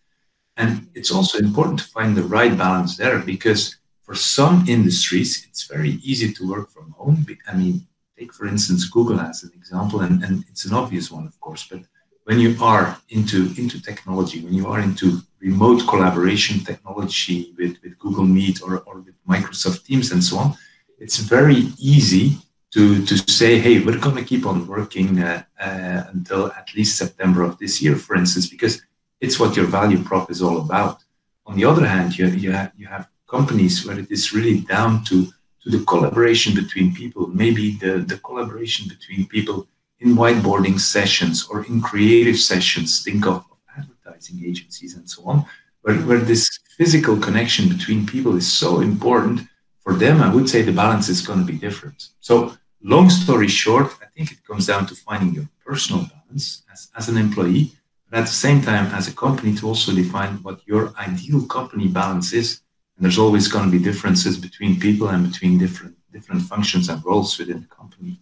And 0.56 0.88
it's 0.94 1.10
also 1.10 1.38
important 1.38 1.78
to 1.80 1.92
find 1.96 2.16
the 2.16 2.24
right 2.24 2.56
balance 2.56 2.96
there 2.96 3.18
because 3.20 3.76
for 4.02 4.14
some 4.14 4.64
industries, 4.68 5.46
it's 5.48 5.64
very 5.64 5.92
easy 6.10 6.32
to 6.32 6.50
work 6.50 6.70
from 6.70 6.90
home. 6.92 7.24
I 7.46 7.54
mean, 7.54 7.86
take 8.18 8.32
for 8.34 8.46
instance 8.46 8.88
Google 8.88 9.20
as 9.20 9.42
an 9.44 9.52
example, 9.54 10.00
and, 10.00 10.22
and 10.24 10.44
it's 10.50 10.64
an 10.64 10.74
obvious 10.74 11.10
one, 11.10 11.26
of 11.26 11.38
course, 11.40 11.66
but 11.70 11.82
when 12.24 12.38
you 12.38 12.56
are 12.60 12.96
into 13.08 13.52
into 13.60 13.80
technology, 13.82 14.40
when 14.44 14.54
you 14.54 14.66
are 14.68 14.80
into 14.80 15.20
remote 15.40 15.80
collaboration 15.88 16.60
technology 16.60 17.52
with, 17.58 17.74
with 17.82 17.98
Google 17.98 18.24
Meet 18.24 18.62
or, 18.62 18.78
or 18.86 19.00
with 19.00 19.14
Microsoft 19.26 19.84
Teams 19.86 20.12
and 20.12 20.22
so 20.22 20.38
on, 20.38 20.54
it's 21.02 21.18
very 21.18 21.62
easy 21.78 22.38
to, 22.72 23.04
to 23.04 23.18
say, 23.38 23.58
hey, 23.58 23.80
we're 23.80 23.98
going 23.98 24.16
to 24.16 24.24
keep 24.24 24.46
on 24.46 24.66
working 24.66 25.20
uh, 25.20 25.42
uh, 25.60 26.04
until 26.14 26.46
at 26.52 26.74
least 26.76 26.96
September 26.96 27.42
of 27.42 27.58
this 27.58 27.82
year, 27.82 27.96
for 27.96 28.14
instance, 28.14 28.48
because 28.48 28.82
it's 29.20 29.38
what 29.40 29.56
your 29.56 29.66
value 29.66 30.02
prop 30.02 30.30
is 30.30 30.40
all 30.40 30.58
about. 30.60 31.02
On 31.44 31.56
the 31.56 31.64
other 31.64 31.84
hand, 31.84 32.16
you, 32.16 32.26
you, 32.28 32.52
have, 32.52 32.72
you 32.76 32.86
have 32.86 33.08
companies 33.28 33.84
where 33.84 33.98
it 33.98 34.10
is 34.10 34.32
really 34.32 34.60
down 34.60 35.02
to, 35.04 35.26
to 35.62 35.70
the 35.70 35.84
collaboration 35.84 36.54
between 36.54 36.94
people, 36.94 37.26
maybe 37.26 37.72
the, 37.72 37.98
the 37.98 38.18
collaboration 38.18 38.88
between 38.88 39.26
people 39.26 39.66
in 39.98 40.14
whiteboarding 40.14 40.78
sessions 40.78 41.46
or 41.50 41.64
in 41.66 41.80
creative 41.80 42.38
sessions. 42.38 43.02
Think 43.02 43.26
of 43.26 43.44
advertising 43.76 44.42
agencies 44.46 44.94
and 44.94 45.10
so 45.10 45.24
on, 45.24 45.44
where, 45.82 45.96
where 45.96 46.20
this 46.20 46.48
physical 46.76 47.16
connection 47.16 47.68
between 47.68 48.06
people 48.06 48.36
is 48.36 48.50
so 48.50 48.80
important. 48.80 49.48
For 49.82 49.94
them, 49.94 50.22
I 50.22 50.32
would 50.32 50.48
say 50.48 50.62
the 50.62 50.72
balance 50.72 51.08
is 51.08 51.26
going 51.26 51.40
to 51.40 51.52
be 51.52 51.58
different. 51.58 52.08
So 52.20 52.56
long 52.82 53.10
story 53.10 53.48
short, 53.48 53.92
I 54.02 54.06
think 54.14 54.32
it 54.32 54.44
comes 54.46 54.66
down 54.66 54.86
to 54.86 54.94
finding 54.94 55.34
your 55.34 55.48
personal 55.64 56.06
balance 56.06 56.62
as, 56.72 56.88
as 56.96 57.08
an 57.08 57.16
employee, 57.16 57.72
but 58.08 58.20
at 58.20 58.26
the 58.26 58.32
same 58.46 58.60
time, 58.60 58.86
as 58.94 59.08
a 59.08 59.14
company, 59.14 59.54
to 59.56 59.66
also 59.66 59.92
define 59.92 60.42
what 60.42 60.60
your 60.66 60.92
ideal 60.98 61.46
company 61.46 61.88
balance 61.88 62.32
is. 62.32 62.60
And 62.96 63.04
there's 63.04 63.18
always 63.18 63.48
going 63.48 63.64
to 63.64 63.76
be 63.76 63.82
differences 63.82 64.36
between 64.36 64.78
people 64.78 65.08
and 65.08 65.30
between 65.30 65.58
different 65.58 65.96
different 66.12 66.42
functions 66.42 66.90
and 66.90 67.02
roles 67.04 67.38
within 67.38 67.62
the 67.62 67.66
company. 67.66 68.20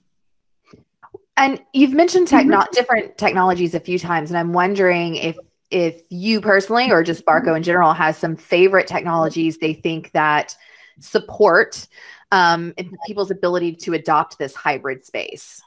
And 1.37 1.61
you've 1.73 1.93
mentioned 1.93 2.29
techno- 2.29 2.59
mm-hmm. 2.59 2.73
different 2.73 3.19
technologies 3.19 3.75
a 3.75 3.81
few 3.81 3.99
times, 3.99 4.31
and 4.31 4.39
I'm 4.39 4.53
wondering 4.53 5.17
if 5.17 5.37
if 5.71 6.03
you 6.11 6.41
personally 6.41 6.91
or 6.91 7.03
just 7.03 7.25
Barco 7.25 7.57
in 7.57 7.63
general 7.63 7.93
has 7.93 8.17
some 8.17 8.37
favorite 8.37 8.87
technologies 8.87 9.59
they 9.59 9.73
think 9.73 10.11
that 10.13 10.57
support 11.01 11.87
um, 12.33 12.75
people's 13.07 13.31
ability 13.31 13.75
to 13.75 13.95
adopt 13.95 14.39
this 14.39 14.55
hybrid 14.55 15.05
space? 15.05 15.61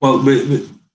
Well, 0.00 0.22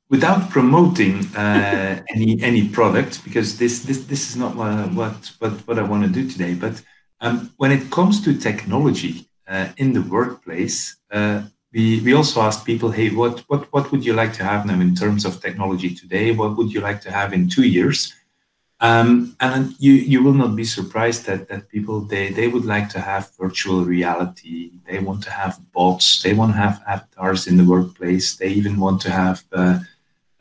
without 0.09 0.49
promoting 0.49 1.25
uh, 1.35 2.01
any 2.09 2.41
any 2.41 2.67
product, 2.67 3.23
because 3.23 3.57
this 3.57 3.83
this 3.83 4.05
this 4.05 4.29
is 4.29 4.35
not 4.35 4.55
what 4.55 5.31
what 5.39 5.53
what 5.67 5.79
I 5.79 5.83
want 5.83 6.03
to 6.03 6.09
do 6.09 6.29
today. 6.29 6.53
But 6.53 6.81
um, 7.21 7.53
when 7.57 7.71
it 7.71 7.89
comes 7.89 8.21
to 8.23 8.37
technology 8.37 9.29
uh, 9.47 9.69
in 9.77 9.93
the 9.93 10.01
workplace, 10.01 10.97
uh, 11.11 11.43
we 11.73 12.01
we 12.01 12.13
also 12.13 12.41
ask 12.41 12.65
people, 12.65 12.91
hey, 12.91 13.09
what 13.09 13.39
what 13.47 13.71
what 13.71 13.91
would 13.91 14.05
you 14.05 14.13
like 14.13 14.33
to 14.33 14.43
have 14.43 14.65
now 14.65 14.79
in 14.79 14.95
terms 14.95 15.25
of 15.25 15.41
technology 15.41 15.95
today? 15.95 16.31
What 16.31 16.57
would 16.57 16.71
you 16.73 16.81
like 16.81 17.01
to 17.01 17.11
have 17.11 17.33
in 17.33 17.47
two 17.47 17.67
years? 17.67 18.13
Um, 18.81 19.35
and 19.41 19.75
you, 19.77 19.93
you 19.93 20.23
will 20.23 20.33
not 20.33 20.55
be 20.55 20.63
surprised 20.63 21.25
that, 21.25 21.49
that 21.49 21.69
people, 21.69 21.99
they, 21.99 22.29
they 22.29 22.47
would 22.47 22.65
like 22.65 22.87
to 22.89 22.99
have 22.99 23.35
virtual 23.37 23.83
reality. 23.83 24.71
They 24.85 24.99
want 24.99 25.21
to 25.23 25.31
have 25.31 25.59
bots. 25.73 26.21
They 26.21 26.33
want 26.33 26.53
to 26.53 26.57
have 26.57 26.81
avatars 26.87 27.47
in 27.47 27.57
the 27.57 27.65
workplace. 27.65 28.37
They 28.37 28.49
even 28.49 28.79
want 28.79 29.01
to 29.01 29.11
have 29.11 29.43
uh, 29.51 29.79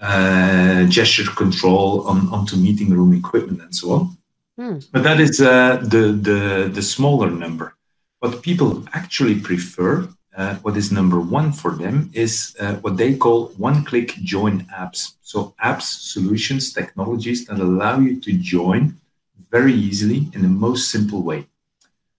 uh, 0.01 0.85
gesture 0.85 1.31
control 1.37 2.07
on, 2.07 2.29
onto 2.29 2.57
meeting 2.57 2.91
room 2.91 3.13
equipment 3.13 3.61
and 3.61 3.75
so 3.75 3.93
on. 3.93 4.17
Hmm. 4.57 4.79
But 4.93 5.03
that 5.03 5.19
is 5.21 5.41
uh, 5.41 5.79
the, 5.83 6.13
the, 6.13 6.71
the 6.73 6.83
smaller 6.83 7.31
number. 7.31 7.75
What 8.21 8.43
people 8.43 8.85
actually 8.93 9.41
prefer 9.41 10.09
uh, 10.39 10.55
what 10.63 10.77
is 10.77 10.93
number 10.93 11.19
one 11.19 11.51
for 11.51 11.73
them 11.73 12.11
is 12.13 12.57
uh, 12.61 12.75
what 12.77 12.97
they 12.97 13.17
call 13.17 13.49
one-click 13.57 14.09
join 14.23 14.61
apps. 14.67 15.15
So 15.21 15.53
apps, 15.63 15.87
solutions, 16.15 16.73
technologies 16.73 17.45
that 17.47 17.59
allow 17.59 17.99
you 17.99 18.21
to 18.21 18.33
join 18.39 18.95
very 19.51 19.75
easily 19.75 20.29
in 20.35 20.43
the 20.43 20.55
most 20.67 20.93
simple 20.93 21.23
way. 21.23 21.49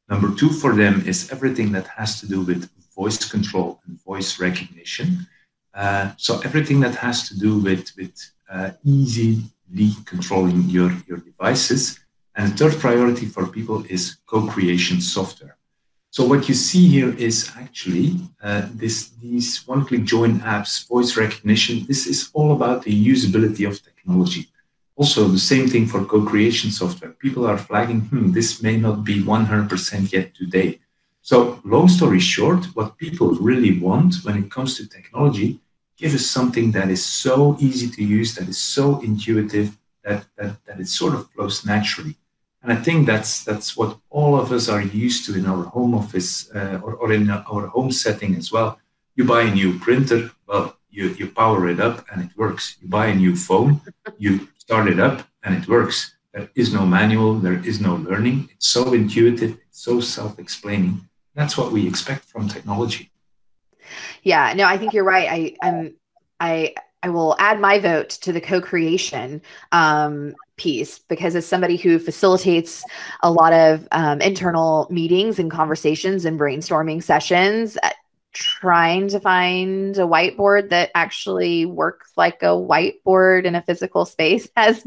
Number 0.09 0.35
two 0.35 0.49
for 0.49 0.75
them 0.75 1.07
is 1.07 1.31
everything 1.31 1.71
that 1.71 1.87
has 1.87 2.19
to 2.19 2.27
do 2.27 2.41
with 2.41 2.69
voice 2.93 3.23
control 3.31 3.79
and 3.85 4.03
voice 4.03 4.37
recognition. 4.37 5.25
Uh, 5.73 6.11
so 6.17 6.41
everything 6.41 6.81
that 6.81 6.95
has 6.95 7.29
to 7.29 7.39
do 7.39 7.59
with, 7.59 7.89
with 7.95 8.15
uh, 8.51 8.71
easily 8.83 9.91
controlling 10.03 10.63
your, 10.63 10.91
your 11.07 11.19
devices. 11.19 11.99
And 12.35 12.51
the 12.51 12.57
third 12.57 12.81
priority 12.81 13.27
for 13.27 13.47
people 13.47 13.85
is 13.87 14.17
co-creation 14.25 14.99
software. 14.99 15.55
So 16.11 16.25
what 16.25 16.49
you 16.49 16.55
see 16.55 16.87
here 16.87 17.13
is 17.15 17.51
actually 17.55 18.15
uh, 18.41 18.67
this, 18.73 19.09
these 19.21 19.67
one-click 19.67 20.05
join 20.05 20.39
apps, 20.39 20.87
voice 20.87 21.15
recognition. 21.15 21.85
This 21.87 22.07
is 22.07 22.31
all 22.33 22.51
about 22.51 22.83
the 22.83 23.07
usability 23.13 23.67
of 23.67 23.83
technology. 23.83 24.47
Also, 24.95 25.27
the 25.27 25.39
same 25.39 25.67
thing 25.67 25.85
for 25.85 26.03
co-creation 26.03 26.71
software. 26.71 27.11
People 27.11 27.45
are 27.45 27.57
flagging, 27.57 28.01
hmm, 28.01 28.31
this 28.31 28.61
may 28.61 28.75
not 28.75 29.03
be 29.03 29.21
100% 29.21 30.11
yet 30.11 30.33
today. 30.33 30.79
So 31.21 31.61
long 31.63 31.87
story 31.87 32.19
short, 32.19 32.65
what 32.73 32.97
people 32.97 33.29
really 33.35 33.79
want 33.79 34.15
when 34.23 34.35
it 34.37 34.49
comes 34.49 34.75
to 34.77 34.89
technology, 34.89 35.59
give 35.95 36.15
us 36.15 36.25
something 36.25 36.71
that 36.71 36.89
is 36.89 37.05
so 37.05 37.55
easy 37.59 37.87
to 37.91 38.03
use, 38.03 38.33
that 38.35 38.49
is 38.49 38.57
so 38.57 38.99
intuitive, 39.01 39.77
that, 40.03 40.25
that, 40.37 40.65
that 40.65 40.79
it 40.79 40.87
sort 40.87 41.13
of 41.13 41.29
flows 41.29 41.65
naturally. 41.65 42.15
And 42.61 42.73
I 42.73 42.75
think 42.75 43.07
that's 43.07 43.43
that's 43.43 43.77
what 43.77 43.97
all 44.09 44.39
of 44.39 44.51
us 44.51 44.67
are 44.67 44.81
used 44.81 45.25
to 45.25 45.37
in 45.37 45.45
our 45.45 45.63
home 45.63 45.93
office 45.95 46.53
uh, 46.53 46.79
or, 46.83 46.95
or 46.95 47.13
in 47.13 47.29
our 47.29 47.67
home 47.67 47.91
setting 47.91 48.35
as 48.35 48.51
well. 48.51 48.79
You 49.15 49.23
buy 49.25 49.43
a 49.43 49.53
new 49.53 49.79
printer, 49.79 50.31
well, 50.47 50.77
you, 50.89 51.09
you 51.09 51.27
power 51.27 51.67
it 51.69 51.79
up 51.79 52.05
and 52.11 52.21
it 52.23 52.35
works. 52.37 52.77
You 52.81 52.89
buy 52.89 53.07
a 53.07 53.15
new 53.15 53.35
phone, 53.35 53.81
you 54.17 54.47
start 54.57 54.87
it 54.87 54.99
up 54.99 55.27
and 55.43 55.55
it 55.55 55.67
works. 55.67 56.15
There 56.33 56.49
is 56.55 56.73
no 56.73 56.85
manual, 56.85 57.35
there 57.35 57.59
is 57.65 57.79
no 57.79 57.95
learning. 57.95 58.49
It's 58.51 58.67
so 58.67 58.93
intuitive, 58.93 59.57
it's 59.67 59.81
so 59.81 59.99
self-explaining. 59.99 61.09
That's 61.35 61.57
what 61.57 61.71
we 61.71 61.87
expect 61.87 62.25
from 62.25 62.47
technology. 62.47 63.11
Yeah, 64.23 64.53
no, 64.53 64.65
I 64.65 64.77
think 64.77 64.93
you're 64.93 65.03
right. 65.03 65.27
I 65.31 65.67
I'm 65.67 65.95
I 66.39 66.75
I 67.01 67.09
will 67.09 67.35
add 67.39 67.59
my 67.59 67.79
vote 67.79 68.09
to 68.09 68.33
the 68.33 68.41
co-creation 68.41 69.41
um, 69.71 70.35
piece 70.59 70.99
because 70.99 71.35
as 71.35 71.45
somebody 71.45 71.77
who 71.77 71.97
facilitates 71.97 72.83
a 73.23 73.31
lot 73.31 73.53
of 73.53 73.87
um, 73.91 74.21
internal 74.21 74.87
meetings 74.91 75.39
and 75.39 75.49
conversations 75.49 76.25
and 76.25 76.39
brainstorming 76.39 77.01
sessions, 77.01 77.77
uh, 77.81 77.89
trying 78.33 79.07
to 79.07 79.19
find 79.19 79.97
a 79.97 80.01
whiteboard 80.01 80.69
that 80.69 80.91
actually 80.93 81.65
works 81.65 82.11
like 82.15 82.43
a 82.43 82.47
whiteboard 82.47 83.45
in 83.45 83.55
a 83.55 83.61
physical 83.61 84.05
space 84.05 84.47
has 84.55 84.85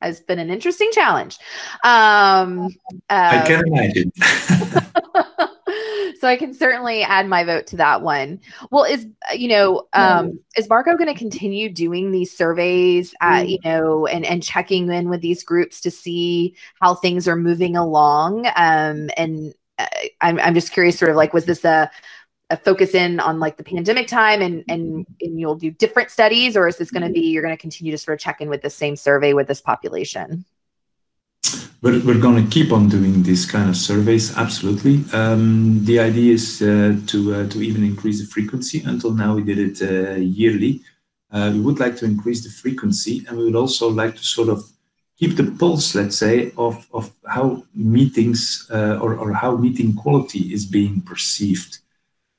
has 0.00 0.20
been 0.20 0.40
an 0.40 0.50
interesting 0.50 0.90
challenge. 0.92 1.38
Um, 1.84 2.68
uh, 3.08 3.42
I 3.42 3.46
can 3.46 3.60
um, 3.60 3.66
imagine. 3.66 4.12
so 6.20 6.28
I 6.28 6.36
can 6.36 6.54
certainly 6.54 7.02
add 7.02 7.28
my 7.28 7.44
vote 7.44 7.66
to 7.68 7.76
that 7.76 8.02
one. 8.02 8.40
Well, 8.70 8.84
is 8.84 9.06
you 9.34 9.48
know, 9.48 9.86
um, 9.92 10.38
is 10.56 10.68
Barco 10.68 10.96
going 10.96 11.12
to 11.12 11.14
continue 11.14 11.68
doing 11.68 12.10
these 12.10 12.36
surveys, 12.36 13.14
at, 13.20 13.48
you 13.48 13.58
know, 13.64 14.06
and 14.06 14.24
and 14.24 14.42
checking 14.42 14.90
in 14.90 15.08
with 15.08 15.20
these 15.20 15.42
groups 15.42 15.80
to 15.82 15.90
see 15.90 16.54
how 16.80 16.94
things 16.94 17.28
are 17.28 17.36
moving 17.36 17.76
along? 17.76 18.46
Um, 18.56 19.10
and 19.16 19.54
uh, 19.78 19.86
I'm 20.20 20.38
I'm 20.40 20.54
just 20.54 20.72
curious, 20.72 20.98
sort 20.98 21.10
of 21.10 21.16
like, 21.16 21.32
was 21.32 21.46
this 21.46 21.64
a 21.64 21.90
a 22.50 22.56
focus 22.56 22.94
in 22.94 23.18
on 23.18 23.40
like 23.40 23.56
the 23.56 23.64
pandemic 23.64 24.06
time 24.06 24.42
and 24.42 24.62
and 24.68 25.06
and 25.22 25.40
you'll 25.40 25.54
do 25.54 25.70
different 25.70 26.10
studies 26.10 26.54
or 26.54 26.68
is 26.68 26.76
this 26.76 26.90
going 26.90 27.02
to 27.02 27.08
be 27.08 27.20
you're 27.20 27.42
going 27.42 27.56
to 27.56 27.60
continue 27.60 27.90
to 27.90 27.96
sort 27.96 28.14
of 28.14 28.20
check 28.20 28.42
in 28.42 28.50
with 28.50 28.60
the 28.60 28.68
same 28.68 28.94
survey 28.94 29.32
with 29.32 29.48
this 29.48 29.62
population 29.62 30.44
we're, 31.82 32.00
we're 32.04 32.20
going 32.20 32.42
to 32.42 32.50
keep 32.50 32.72
on 32.72 32.88
doing 32.88 33.22
these 33.22 33.44
kind 33.44 33.68
of 33.68 33.76
surveys, 33.76 34.36
absolutely. 34.36 35.04
Um, 35.12 35.84
the 35.84 35.98
idea 35.98 36.34
is 36.34 36.62
uh, 36.62 36.96
to, 37.08 37.34
uh, 37.34 37.48
to 37.48 37.60
even 37.60 37.82
increase 37.82 38.20
the 38.20 38.26
frequency. 38.26 38.82
Until 38.84 39.12
now, 39.12 39.34
we 39.34 39.42
did 39.42 39.58
it 39.58 39.82
uh, 39.82 40.14
yearly. 40.14 40.80
We 41.32 41.60
would 41.60 41.80
like 41.80 41.96
to 41.96 42.04
increase 42.04 42.44
the 42.44 42.50
frequency, 42.50 43.24
and 43.26 43.38
we 43.38 43.44
would 43.44 43.56
also 43.56 43.88
like 43.88 44.16
to 44.16 44.22
sort 44.22 44.48
of 44.48 44.62
keep 45.18 45.36
the 45.36 45.54
pulse, 45.58 45.94
let's 45.94 46.18
say, 46.18 46.52
of, 46.56 46.86
of 46.92 47.10
how 47.26 47.64
meetings 47.74 48.68
uh, 48.70 48.98
or, 49.00 49.14
or 49.14 49.32
how 49.32 49.56
meeting 49.56 49.94
quality 49.94 50.52
is 50.52 50.66
being 50.66 51.00
perceived. 51.00 51.78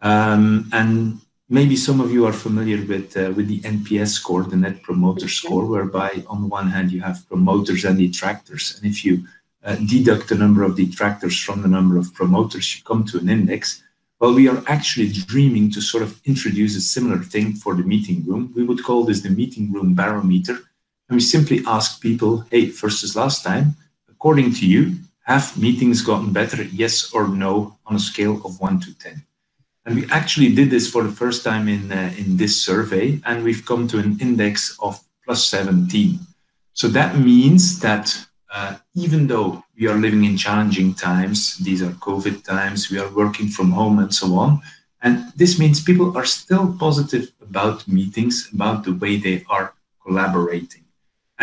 Um, 0.02 0.70
and 0.74 1.22
maybe 1.50 1.76
some 1.76 2.00
of 2.00 2.12
you 2.12 2.26
are 2.26 2.34
familiar 2.34 2.86
with 2.86 3.16
uh, 3.18 3.32
with 3.36 3.48
the 3.48 3.60
NPS 3.62 4.10
score, 4.10 4.44
the 4.44 4.56
Net 4.56 4.82
Promoter 4.82 5.28
Score, 5.28 5.66
whereby 5.66 6.24
on 6.28 6.50
one 6.50 6.70
hand 6.70 6.92
you 6.92 7.02
have 7.02 7.28
promoters 7.28 7.86
and 7.86 7.98
detractors, 7.98 8.76
and 8.76 8.90
if 8.90 9.04
you 9.06 9.26
uh, 9.64 9.76
deduct 9.76 10.30
the 10.30 10.36
number 10.36 10.64
of 10.64 10.76
detractors 10.76 11.40
from 11.40 11.62
the 11.62 11.68
number 11.68 11.98
of 11.98 12.14
promoters, 12.14 12.76
you 12.76 12.84
come 12.84 13.04
to 13.06 13.20
an 13.20 13.30
index. 13.30 13.84
Well, 14.20 14.34
we 14.34 14.48
are 14.48 14.64
actually 14.68 15.12
dreaming 15.12 15.70
to 15.72 15.82
sort 15.82 16.04
of 16.04 16.22
introduce 16.26 16.76
a 16.78 16.82
similar 16.82 17.20
thing 17.20 17.54
for 17.54 17.76
the 17.76 17.84
meeting 17.84 18.24
room. 18.26 18.54
We 18.56 18.64
would 18.64 18.84
call 18.84 19.04
this 19.04 19.22
the 19.22 19.30
meeting 19.30 19.72
room 19.74 19.96
barometer, 19.96 20.56
and 21.08 21.16
we 21.18 21.22
simply 21.22 21.62
ask 21.66 22.02
people, 22.02 22.46
"Hey, 22.52 22.70
versus 22.70 23.16
last 23.16 23.44
time, 23.44 23.76
according 24.10 24.54
to 24.56 24.66
you, 24.66 24.96
have 25.26 25.58
meetings 25.58 26.02
gotten 26.02 26.32
better? 26.32 26.64
Yes 26.64 27.12
or 27.14 27.28
no 27.28 27.78
on 27.86 27.96
a 27.96 28.08
scale 28.12 28.42
of 28.46 28.60
one 28.62 28.80
to 28.80 28.94
ten?" 28.98 29.24
And 29.86 29.96
we 29.96 30.10
actually 30.10 30.54
did 30.56 30.70
this 30.70 30.90
for 30.90 31.04
the 31.04 31.12
first 31.12 31.44
time 31.44 31.68
in, 31.68 31.92
uh, 31.92 32.14
in 32.18 32.38
this 32.38 32.62
survey, 32.62 33.20
and 33.26 33.44
we've 33.44 33.66
come 33.66 33.88
to 33.90 34.00
an 34.00 34.18
index 34.22 34.78
of 34.82 35.00
plus 35.26 35.46
17. 35.48 36.20
So 36.74 36.88
that 36.88 37.18
means 37.18 37.80
that 37.80 38.26
uh, 38.54 38.78
even 38.96 39.28
though 39.28 39.64
we 39.78 39.88
are 39.88 39.96
living 39.96 40.24
in 40.24 40.38
challenging 40.38 40.94
times, 40.94 41.58
these 41.58 41.82
are 41.82 41.92
COVID 41.92 42.44
times, 42.44 42.90
we 42.90 43.00
are 43.00 43.10
working 43.10 43.48
from 43.48 43.72
home 43.72 44.00
and 44.00 44.14
so 44.14 44.36
on. 44.36 44.62
And 45.02 45.34
this 45.36 45.60
means 45.60 45.84
people 45.84 46.18
are 46.18 46.26
still 46.26 46.76
positive 46.80 47.32
about 47.42 47.88
meetings, 47.88 48.50
about 48.54 48.86
the 48.86 48.94
way 48.94 49.18
they 49.18 49.44
are 49.50 49.74
collaborating. 50.02 50.83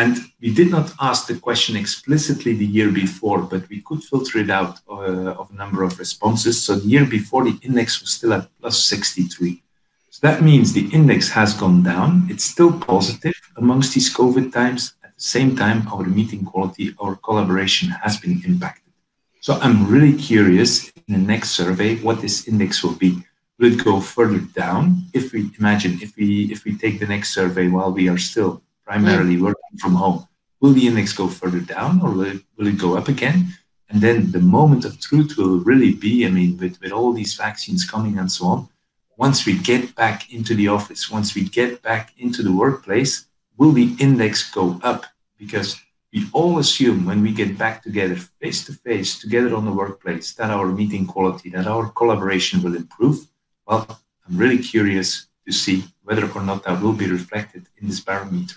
And 0.01 0.17
we 0.41 0.51
did 0.51 0.71
not 0.71 0.87
ask 0.99 1.27
the 1.27 1.37
question 1.47 1.75
explicitly 1.75 2.53
the 2.53 2.71
year 2.77 2.91
before, 2.91 3.41
but 3.51 3.69
we 3.69 3.81
could 3.87 4.01
filter 4.03 4.39
it 4.39 4.49
out 4.49 4.79
uh, 4.89 5.41
of 5.41 5.51
a 5.51 5.59
number 5.63 5.83
of 5.83 5.99
responses. 5.99 6.55
So 6.63 6.71
the 6.75 6.87
year 6.95 7.05
before, 7.05 7.43
the 7.43 7.59
index 7.61 8.01
was 8.01 8.09
still 8.17 8.33
at 8.33 8.49
plus 8.59 8.83
63. 8.83 9.61
So 10.09 10.19
that 10.27 10.41
means 10.41 10.73
the 10.73 10.89
index 10.91 11.29
has 11.29 11.53
gone 11.53 11.83
down. 11.83 12.25
It's 12.31 12.43
still 12.43 12.73
positive 12.79 13.37
amongst 13.57 13.93
these 13.93 14.09
COVID 14.19 14.51
times, 14.51 14.81
At 15.03 15.13
the 15.15 15.27
same 15.37 15.55
time, 15.55 15.79
our 15.93 16.05
meeting 16.19 16.43
quality, 16.51 16.85
our 17.03 17.15
collaboration 17.27 17.87
has 18.03 18.17
been 18.23 18.41
impacted. 18.49 18.91
So 19.39 19.51
I'm 19.63 19.79
really 19.93 20.15
curious 20.31 20.71
in 21.01 21.13
the 21.17 21.25
next 21.33 21.49
survey 21.61 21.91
what 22.05 22.21
this 22.21 22.47
index 22.51 22.71
will 22.83 22.97
be. 23.05 23.11
Will 23.59 23.73
it 23.73 23.83
go 23.89 24.01
further 24.15 24.41
down? 24.63 24.83
If 25.13 25.31
we 25.33 25.39
imagine, 25.59 25.93
if 26.05 26.11
we 26.17 26.27
if 26.55 26.59
we 26.65 26.71
take 26.83 26.95
the 26.99 27.09
next 27.15 27.29
survey 27.39 27.65
while 27.75 27.91
we 27.99 28.09
are 28.11 28.21
still 28.31 28.51
primarily 28.89 29.37
mm. 29.37 29.43
working 29.45 29.60
from 29.79 29.95
home, 29.95 30.27
will 30.59 30.73
the 30.73 30.87
index 30.87 31.13
go 31.13 31.27
further 31.27 31.59
down 31.59 32.01
or 32.01 32.11
will 32.11 32.23
it, 32.23 32.41
will 32.57 32.67
it 32.67 32.77
go 32.77 32.97
up 32.97 33.07
again? 33.07 33.47
And 33.89 34.01
then 34.01 34.31
the 34.31 34.39
moment 34.39 34.85
of 34.85 34.99
truth 34.99 35.35
will 35.37 35.59
really 35.59 35.93
be, 35.93 36.25
I 36.25 36.29
mean, 36.29 36.57
with, 36.57 36.79
with 36.81 36.91
all 36.91 37.11
these 37.11 37.33
vaccines 37.33 37.89
coming 37.89 38.17
and 38.17 38.31
so 38.31 38.45
on, 38.45 38.69
once 39.17 39.45
we 39.45 39.57
get 39.57 39.93
back 39.95 40.31
into 40.33 40.55
the 40.55 40.67
office, 40.67 41.11
once 41.11 41.35
we 41.35 41.43
get 41.43 41.81
back 41.81 42.13
into 42.17 42.41
the 42.41 42.53
workplace, 42.53 43.25
will 43.57 43.71
the 43.71 43.95
index 43.99 44.49
go 44.49 44.79
up? 44.81 45.05
Because 45.37 45.79
we 46.13 46.27
all 46.33 46.59
assume 46.59 47.05
when 47.05 47.21
we 47.21 47.31
get 47.31 47.57
back 47.57 47.83
together 47.83 48.15
face 48.15 48.63
to 48.65 48.73
face, 48.73 49.19
together 49.19 49.55
on 49.55 49.65
the 49.65 49.71
workplace, 49.71 50.33
that 50.33 50.49
our 50.49 50.67
meeting 50.67 51.05
quality, 51.05 51.49
that 51.49 51.67
our 51.67 51.89
collaboration 51.89 52.61
will 52.61 52.75
improve. 52.75 53.27
Well, 53.65 53.85
I'm 54.27 54.37
really 54.37 54.57
curious 54.57 55.27
to 55.45 55.51
see 55.51 55.83
whether 56.03 56.29
or 56.31 56.43
not 56.43 56.63
that 56.63 56.81
will 56.81 56.93
be 56.93 57.07
reflected 57.07 57.67
in 57.77 57.87
this 57.87 57.99
barometer. 57.99 58.55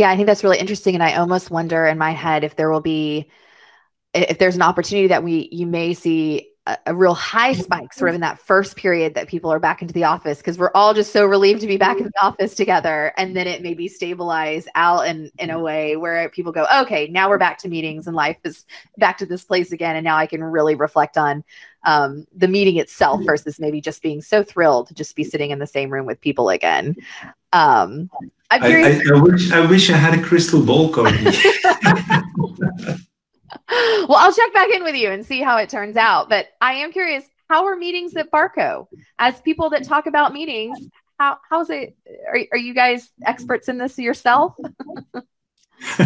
Yeah, 0.00 0.10
I 0.10 0.16
think 0.16 0.26
that's 0.26 0.42
really 0.42 0.58
interesting. 0.58 0.94
And 0.94 1.02
I 1.02 1.16
almost 1.16 1.50
wonder 1.50 1.84
in 1.86 1.98
my 1.98 2.12
head 2.12 2.42
if 2.42 2.56
there 2.56 2.70
will 2.70 2.80
be, 2.80 3.30
if 4.14 4.38
there's 4.38 4.56
an 4.56 4.62
opportunity 4.62 5.08
that 5.08 5.24
we, 5.24 5.48
you 5.52 5.66
may 5.66 5.94
see 5.94 6.49
a, 6.70 6.78
a, 6.86 6.94
real 6.94 7.14
high 7.14 7.52
mm-hmm. 7.52 7.62
spike 7.62 7.92
sort 7.92 8.08
of 8.10 8.14
in 8.14 8.20
that 8.20 8.38
first 8.38 8.76
period 8.76 9.14
that 9.14 9.28
people 9.28 9.52
are 9.52 9.58
back 9.58 9.82
into 9.82 9.94
the 9.94 10.04
office 10.04 10.38
because 10.38 10.58
we're 10.58 10.70
all 10.74 10.94
just 10.94 11.12
so 11.12 11.24
relieved 11.24 11.60
to 11.60 11.66
be 11.66 11.76
back 11.76 11.96
mm-hmm. 11.96 12.06
in 12.06 12.12
the 12.14 12.24
office 12.24 12.54
together. 12.54 13.12
And 13.16 13.36
then 13.36 13.46
it 13.46 13.62
maybe 13.62 13.88
stabilize 13.88 14.66
out 14.74 15.06
in 15.06 15.30
in 15.38 15.50
a 15.50 15.54
mm-hmm. 15.54 15.62
way 15.62 15.96
where 15.96 16.28
people 16.30 16.52
go 16.52 16.66
okay 16.80 17.08
now 17.08 17.28
we're 17.28 17.38
back 17.38 17.58
to 17.58 17.68
meetings 17.68 18.06
and 18.06 18.16
life 18.16 18.36
is 18.44 18.64
back 18.98 19.18
to 19.18 19.26
this 19.26 19.44
place 19.44 19.72
again 19.72 19.96
and 19.96 20.04
now 20.04 20.16
i 20.16 20.26
can 20.26 20.42
really 20.42 20.74
reflect 20.74 21.16
on 21.16 21.44
um, 21.84 22.26
the 22.34 22.48
meeting 22.48 22.76
itself 22.76 23.22
versus 23.24 23.58
maybe 23.58 23.80
just 23.80 24.02
being 24.02 24.20
so 24.20 24.42
thrilled 24.42 24.88
to 24.88 24.94
just 24.94 25.16
be 25.16 25.24
sitting 25.24 25.50
in 25.50 25.58
the 25.58 25.66
same 25.66 25.90
room 25.90 26.06
with 26.06 26.20
people 26.20 26.50
again. 26.50 26.96
Um, 27.52 28.10
I'm 28.50 28.62
I, 28.62 28.66
I, 28.66 29.00
I, 29.14 29.20
wish 29.20 29.52
I 29.52 29.66
wish 29.66 29.90
I 29.90 29.96
had 29.96 30.18
a 30.18 30.22
crystal 30.22 30.62
ball, 30.64 30.92
Cody. 30.92 31.16
well, 33.70 34.16
I'll 34.16 34.32
check 34.32 34.52
back 34.52 34.70
in 34.70 34.82
with 34.84 34.94
you 34.94 35.10
and 35.10 35.24
see 35.24 35.40
how 35.40 35.56
it 35.58 35.68
turns 35.68 35.96
out. 35.96 36.28
But 36.28 36.48
I 36.60 36.74
am 36.74 36.92
curious, 36.92 37.24
how 37.48 37.66
are 37.66 37.76
meetings 37.76 38.16
at 38.16 38.30
Barco? 38.30 38.86
As 39.18 39.40
people 39.40 39.70
that 39.70 39.84
talk 39.84 40.06
about 40.06 40.32
meetings, 40.32 40.78
how 41.18 41.38
how's 41.48 41.70
it? 41.70 41.96
Are, 42.28 42.38
are 42.52 42.58
you 42.58 42.74
guys 42.74 43.10
experts 43.26 43.68
in 43.68 43.78
this 43.78 43.98
yourself? 43.98 44.54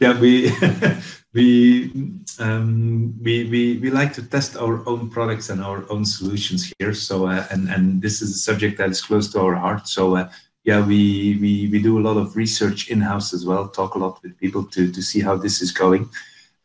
yeah, 0.00 0.18
we 0.18 0.52
we, 1.34 1.92
um, 2.38 3.14
we 3.22 3.44
we 3.44 3.78
we 3.78 3.90
like 3.90 4.12
to 4.14 4.22
test 4.22 4.56
our 4.56 4.86
own 4.88 5.10
products 5.10 5.50
and 5.50 5.62
our 5.62 5.84
own 5.90 6.04
solutions 6.04 6.72
here. 6.78 6.94
So 6.94 7.26
uh, 7.26 7.46
and 7.50 7.68
and 7.68 8.02
this 8.02 8.22
is 8.22 8.30
a 8.30 8.38
subject 8.38 8.78
that 8.78 8.90
is 8.90 9.00
close 9.00 9.30
to 9.32 9.40
our 9.40 9.54
heart. 9.54 9.88
So. 9.88 10.16
Uh, 10.16 10.28
yeah, 10.64 10.84
we, 10.86 11.38
we, 11.40 11.68
we 11.68 11.82
do 11.82 11.98
a 11.98 12.06
lot 12.08 12.16
of 12.16 12.36
research 12.36 12.88
in-house 12.88 13.34
as 13.34 13.44
well, 13.44 13.68
talk 13.68 13.94
a 13.94 13.98
lot 13.98 14.22
with 14.22 14.38
people 14.38 14.64
to, 14.64 14.90
to 14.92 15.02
see 15.02 15.20
how 15.20 15.36
this 15.36 15.60
is 15.60 15.72
going. 15.72 16.08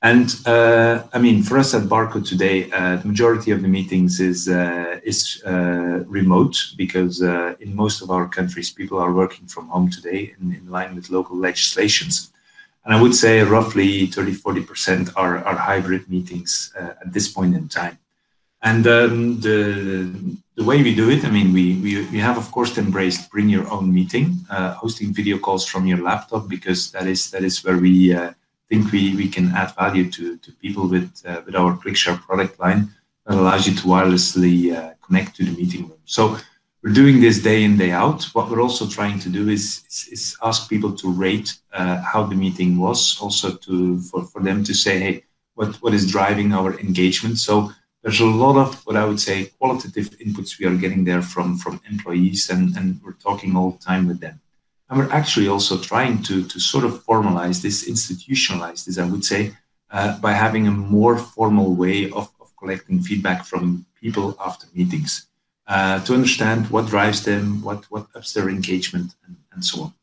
And 0.04 0.36
uh, 0.46 1.04
I 1.12 1.18
mean, 1.18 1.42
for 1.42 1.58
us 1.58 1.74
at 1.74 1.84
Barco 1.84 2.24
today, 2.24 2.72
uh, 2.72 2.98
the 2.98 3.08
majority 3.08 3.50
of 3.50 3.64
the 3.64 3.68
meetings 3.68 4.20
is 4.20 4.48
uh, 4.48 5.00
is 5.04 5.42
uh, 5.44 6.04
remote 6.06 6.56
because 6.78 7.24
uh, 7.24 7.56
in 7.60 7.76
most 7.76 8.04
of 8.04 8.12
our 8.12 8.28
countries, 8.28 8.70
people 8.70 9.00
are 9.00 9.12
working 9.12 9.48
from 9.48 9.68
home 9.70 9.90
today 9.90 10.36
in, 10.40 10.54
in 10.54 10.70
line 10.70 10.94
with 10.94 11.10
local 11.10 11.36
legislations. 11.36 12.32
And 12.86 12.94
I 12.94 13.02
would 13.02 13.16
say 13.16 13.42
roughly 13.42 14.06
30, 14.06 14.36
40% 14.36 15.14
are, 15.18 15.44
are 15.44 15.56
hybrid 15.56 16.08
meetings 16.10 16.72
uh, 16.80 16.94
at 17.02 17.12
this 17.12 17.28
point 17.28 17.56
in 17.56 17.68
time. 17.68 17.98
And 18.70 18.86
um, 18.86 19.40
the, 19.40 20.12
the 20.56 20.64
way 20.70 20.84
we 20.84 20.94
do 20.94 21.10
it, 21.10 21.24
I 21.24 21.32
mean, 21.32 21.54
we, 21.54 21.76
we, 21.84 22.06
we 22.10 22.20
have, 22.20 22.38
of 22.38 22.52
course, 22.52 22.78
embraced 22.78 23.32
bring 23.32 23.48
your 23.48 23.66
own 23.72 23.94
meeting, 23.94 24.26
hosting 24.50 25.14
video 25.14 25.38
calls 25.38 25.66
from 25.66 25.88
your 25.88 26.02
laptop, 26.10 26.50
because 26.50 26.92
that 26.92 27.08
is, 27.08 27.32
that 27.32 27.44
is 27.46 27.64
where 27.64 27.78
we 27.78 28.14
think 28.68 28.92
we, 28.92 29.16
we 29.16 29.30
can 29.30 29.48
add 29.56 29.74
value 29.76 30.12
to, 30.12 30.36
to 30.44 30.52
people 30.64 30.86
with, 30.90 31.10
uh, 31.26 31.42
with 31.46 31.56
our 31.56 31.78
ClickShare 31.78 32.20
product 32.20 32.60
line 32.60 32.92
that 33.26 33.38
allows 33.38 33.66
you 33.66 33.74
to 33.74 33.84
wirelessly 33.84 34.76
uh, 34.76 34.94
connect 35.06 35.38
to 35.38 35.46
the 35.46 35.52
meeting 35.52 35.84
room. 35.88 36.02
So 36.04 36.38
we're 36.84 36.92
doing 36.92 37.22
this 37.22 37.42
day 37.42 37.64
in, 37.64 37.78
day 37.78 37.92
out. 37.92 38.26
What 38.36 38.50
we're 38.50 38.62
also 38.62 38.86
trying 38.86 39.20
to 39.20 39.30
do 39.30 39.48
is, 39.48 39.86
is, 39.88 40.10
is 40.12 40.38
ask 40.44 40.70
people 40.70 40.94
to 40.98 41.10
rate 41.10 41.58
uh, 41.72 42.02
how 42.02 42.24
the 42.24 42.36
meeting 42.36 42.78
was, 42.78 43.18
also 43.22 43.56
to 43.56 44.02
for, 44.02 44.26
for 44.26 44.42
them 44.44 44.66
to 44.66 44.74
say, 44.74 45.00
hey, 45.00 45.24
what, 45.56 45.76
what 45.82 45.94
is 45.94 46.12
driving 46.12 46.52
our 46.52 46.78
engagement? 46.82 47.38
So 47.38 47.72
there's 48.08 48.22
a 48.22 48.26
lot 48.26 48.56
of 48.56 48.86
what 48.86 48.96
I 48.96 49.04
would 49.04 49.20
say 49.20 49.52
qualitative 49.60 50.12
inputs 50.20 50.58
we 50.58 50.66
are 50.66 50.78
getting 50.78 51.04
there 51.04 51.22
from, 51.22 51.58
from 51.58 51.82
employees, 51.92 52.50
and, 52.50 52.74
and 52.78 53.02
we're 53.04 53.12
talking 53.12 53.54
all 53.54 53.72
the 53.72 53.84
time 53.84 54.08
with 54.08 54.22
them. 54.22 54.40
And 54.90 54.98
we're 54.98 55.12
actually 55.12 55.50
also 55.50 55.78
trying 55.78 56.24
to, 56.24 56.46
to 56.48 56.58
sort 56.58 56.86
of 56.86 57.04
formalize 57.04 57.62
this, 57.62 57.84
institutionalize 57.90 58.86
this, 58.86 58.98
I 58.98 59.04
would 59.04 59.26
say, 59.26 59.58
uh, 59.92 60.18
by 60.20 60.32
having 60.32 60.68
a 60.68 60.72
more 60.72 61.18
formal 61.18 61.76
way 61.76 62.06
of, 62.12 62.32
of 62.40 62.56
collecting 62.58 63.02
feedback 63.02 63.44
from 63.44 63.86
people 64.02 64.38
after 64.40 64.68
meetings 64.74 65.28
uh, 65.68 66.00
to 66.06 66.14
understand 66.14 66.70
what 66.70 66.86
drives 66.86 67.26
them, 67.26 67.62
what, 67.62 67.84
what 67.92 68.08
ups 68.16 68.32
their 68.32 68.48
engagement, 68.48 69.16
and, 69.26 69.36
and 69.52 69.66
so 69.66 69.82
on. 69.82 69.94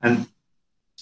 And 0.00 0.28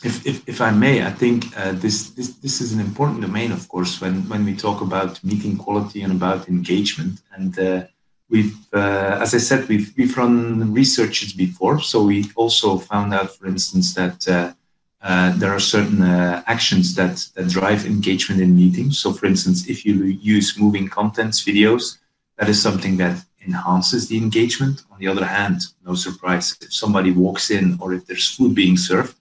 if, 0.04 0.26
if, 0.26 0.48
if 0.48 0.60
I 0.60 0.70
may, 0.70 1.04
I 1.04 1.10
think 1.10 1.56
uh, 1.56 1.72
this, 1.72 2.10
this, 2.10 2.34
this 2.36 2.60
is 2.60 2.72
an 2.72 2.80
important 2.80 3.22
domain, 3.22 3.52
of 3.52 3.68
course, 3.68 4.00
when, 4.00 4.28
when 4.28 4.44
we 4.44 4.54
talk 4.54 4.80
about 4.80 5.22
meeting 5.24 5.56
quality 5.56 6.02
and 6.02 6.12
about 6.12 6.48
engagement. 6.48 7.20
And 7.32 7.58
uh, 7.58 7.84
We've, 8.28 8.56
uh, 8.72 9.18
as 9.22 9.34
I 9.34 9.38
said, 9.38 9.68
we've, 9.68 9.92
we've 9.96 10.16
run 10.16 10.72
researches 10.72 11.32
before. 11.32 11.80
So 11.80 12.02
we 12.02 12.24
also 12.34 12.78
found 12.78 13.14
out, 13.14 13.36
for 13.36 13.46
instance, 13.46 13.94
that 13.94 14.28
uh, 14.28 14.52
uh, 15.00 15.36
there 15.36 15.52
are 15.52 15.60
certain 15.60 16.02
uh, 16.02 16.42
actions 16.46 16.94
that, 16.96 17.24
that 17.36 17.48
drive 17.48 17.86
engagement 17.86 18.40
in 18.40 18.56
meetings. 18.56 18.98
So, 18.98 19.12
for 19.12 19.26
instance, 19.26 19.68
if 19.68 19.84
you 19.84 20.04
use 20.04 20.58
moving 20.58 20.88
contents, 20.88 21.44
videos, 21.44 21.98
that 22.38 22.48
is 22.48 22.60
something 22.60 22.96
that 22.96 23.24
enhances 23.46 24.08
the 24.08 24.16
engagement. 24.16 24.82
On 24.90 24.98
the 24.98 25.06
other 25.06 25.24
hand, 25.24 25.60
no 25.86 25.94
surprise, 25.94 26.56
if 26.60 26.72
somebody 26.72 27.12
walks 27.12 27.50
in 27.50 27.78
or 27.80 27.94
if 27.94 28.06
there's 28.06 28.34
food 28.34 28.56
being 28.56 28.76
served, 28.76 29.14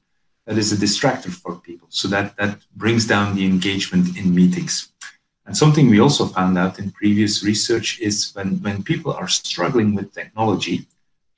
that 0.45 0.57
is 0.57 0.71
a 0.71 0.75
distractor 0.75 1.31
for 1.31 1.55
people. 1.55 1.87
So 1.89 2.07
that, 2.09 2.37
that 2.37 2.59
brings 2.75 3.05
down 3.05 3.35
the 3.35 3.45
engagement 3.45 4.17
in 4.17 4.33
meetings. 4.33 4.91
And 5.45 5.55
something 5.55 5.89
we 5.89 5.99
also 5.99 6.25
found 6.25 6.57
out 6.57 6.79
in 6.79 6.91
previous 6.91 7.43
research 7.43 7.99
is 7.99 8.31
when, 8.33 8.61
when 8.61 8.83
people 8.83 9.13
are 9.13 9.27
struggling 9.27 9.93
with 9.93 10.13
technology, 10.13 10.87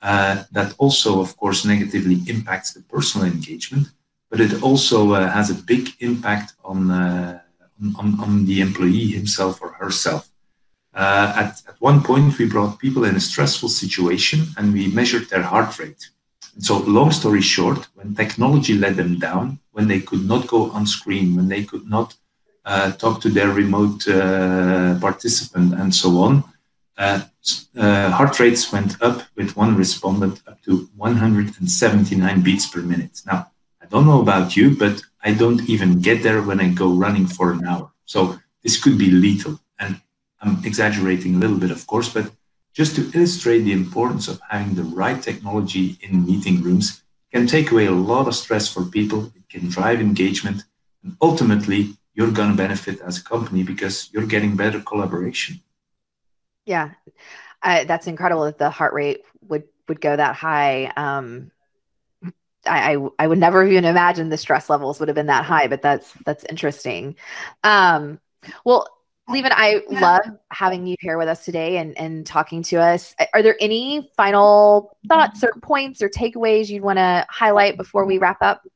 uh, 0.00 0.44
that 0.52 0.74
also, 0.78 1.20
of 1.20 1.36
course, 1.36 1.64
negatively 1.64 2.20
impacts 2.26 2.72
the 2.72 2.80
personal 2.82 3.26
engagement, 3.26 3.88
but 4.30 4.40
it 4.40 4.62
also 4.62 5.12
uh, 5.12 5.28
has 5.30 5.50
a 5.50 5.62
big 5.62 5.90
impact 6.00 6.54
on, 6.64 6.90
uh, 6.90 7.40
on, 7.98 8.18
on, 8.20 8.46
the 8.46 8.60
employee 8.60 9.08
himself 9.08 9.60
or 9.60 9.72
herself. 9.72 10.30
Uh, 10.94 11.32
at, 11.36 11.62
at 11.68 11.80
one 11.80 12.02
point, 12.02 12.38
we 12.38 12.46
brought 12.46 12.78
people 12.78 13.04
in 13.04 13.16
a 13.16 13.20
stressful 13.20 13.68
situation 13.68 14.46
and 14.56 14.72
we 14.72 14.86
measured 14.88 15.28
their 15.28 15.42
heart 15.42 15.78
rate. 15.78 16.10
So, 16.58 16.78
long 16.78 17.12
story 17.12 17.40
short, 17.40 17.88
when 17.94 18.14
technology 18.14 18.74
let 18.74 18.96
them 18.96 19.18
down, 19.18 19.60
when 19.72 19.86
they 19.88 20.00
could 20.00 20.24
not 20.26 20.46
go 20.48 20.70
on 20.72 20.86
screen, 20.86 21.36
when 21.36 21.48
they 21.48 21.64
could 21.64 21.88
not 21.88 22.14
uh, 22.64 22.92
talk 22.92 23.20
to 23.22 23.28
their 23.28 23.48
remote 23.48 24.06
uh, 24.08 24.98
participant, 25.00 25.72
and 25.74 25.94
so 25.94 26.18
on. 26.18 26.44
Uh, 26.98 27.20
heart 28.10 28.38
rates 28.40 28.72
went 28.72 29.00
up 29.00 29.22
with 29.36 29.56
one 29.56 29.76
respondent 29.76 30.42
up 30.48 30.60
to 30.62 30.88
179 30.96 32.42
beats 32.42 32.66
per 32.66 32.80
minute. 32.80 33.22
Now, 33.24 33.50
I 33.80 33.86
don't 33.86 34.06
know 34.06 34.20
about 34.20 34.56
you, 34.56 34.76
but 34.76 35.00
I 35.22 35.32
don't 35.32 35.62
even 35.68 36.00
get 36.00 36.22
there 36.22 36.42
when 36.42 36.60
I 36.60 36.68
go 36.68 36.92
running 36.92 37.26
for 37.26 37.52
an 37.52 37.64
hour. 37.64 37.90
So 38.04 38.38
this 38.62 38.82
could 38.82 38.98
be 38.98 39.10
lethal. 39.10 39.60
And 39.78 40.00
I'm 40.40 40.62
exaggerating 40.64 41.36
a 41.36 41.38
little 41.38 41.58
bit, 41.58 41.70
of 41.70 41.86
course, 41.86 42.12
but 42.12 42.30
just 42.78 42.94
to 42.94 43.10
illustrate 43.12 43.62
the 43.62 43.72
importance 43.72 44.28
of 44.28 44.40
having 44.48 44.76
the 44.76 44.84
right 44.84 45.20
technology 45.20 45.98
in 46.00 46.24
meeting 46.24 46.62
rooms 46.62 47.02
can 47.32 47.44
take 47.44 47.72
away 47.72 47.86
a 47.86 47.90
lot 47.90 48.28
of 48.28 48.36
stress 48.36 48.72
for 48.72 48.84
people. 48.84 49.32
It 49.34 49.48
can 49.48 49.68
drive 49.68 50.00
engagement. 50.00 50.62
And 51.02 51.16
ultimately, 51.20 51.96
you're 52.14 52.30
going 52.30 52.52
to 52.52 52.56
benefit 52.56 53.00
as 53.00 53.18
a 53.18 53.24
company 53.24 53.64
because 53.64 54.08
you're 54.12 54.26
getting 54.26 54.54
better 54.54 54.78
collaboration. 54.78 55.60
Yeah, 56.66 56.90
uh, 57.62 57.82
that's 57.82 58.06
incredible 58.06 58.44
that 58.44 58.58
the 58.58 58.70
heart 58.70 58.94
rate 58.94 59.22
would 59.48 59.64
would 59.88 60.00
go 60.00 60.14
that 60.14 60.36
high. 60.36 60.92
Um, 60.96 61.50
I, 62.64 62.94
I, 62.94 63.08
I 63.18 63.26
would 63.26 63.38
never 63.38 63.66
even 63.66 63.86
imagine 63.86 64.28
the 64.28 64.36
stress 64.36 64.70
levels 64.70 65.00
would 65.00 65.08
have 65.08 65.16
been 65.16 65.26
that 65.26 65.44
high, 65.44 65.66
but 65.66 65.82
that's 65.82 66.12
that's 66.24 66.44
interesting. 66.44 67.16
Um, 67.64 68.20
well, 68.64 68.86
Lieven, 69.28 69.52
I 69.54 69.82
love 69.90 70.22
having 70.50 70.86
you 70.86 70.96
here 71.00 71.18
with 71.18 71.28
us 71.28 71.44
today 71.44 71.76
and, 71.76 71.96
and 71.98 72.26
talking 72.26 72.62
to 72.64 72.76
us. 72.76 73.14
Are 73.34 73.42
there 73.42 73.56
any 73.60 74.10
final 74.16 74.96
thoughts 75.06 75.44
or 75.44 75.52
points 75.60 76.00
or 76.00 76.08
takeaways 76.08 76.68
you'd 76.68 76.82
want 76.82 76.98
to 76.98 77.26
highlight 77.28 77.76
before 77.76 78.06
we 78.06 78.16
wrap 78.16 78.38
up? 78.40 78.66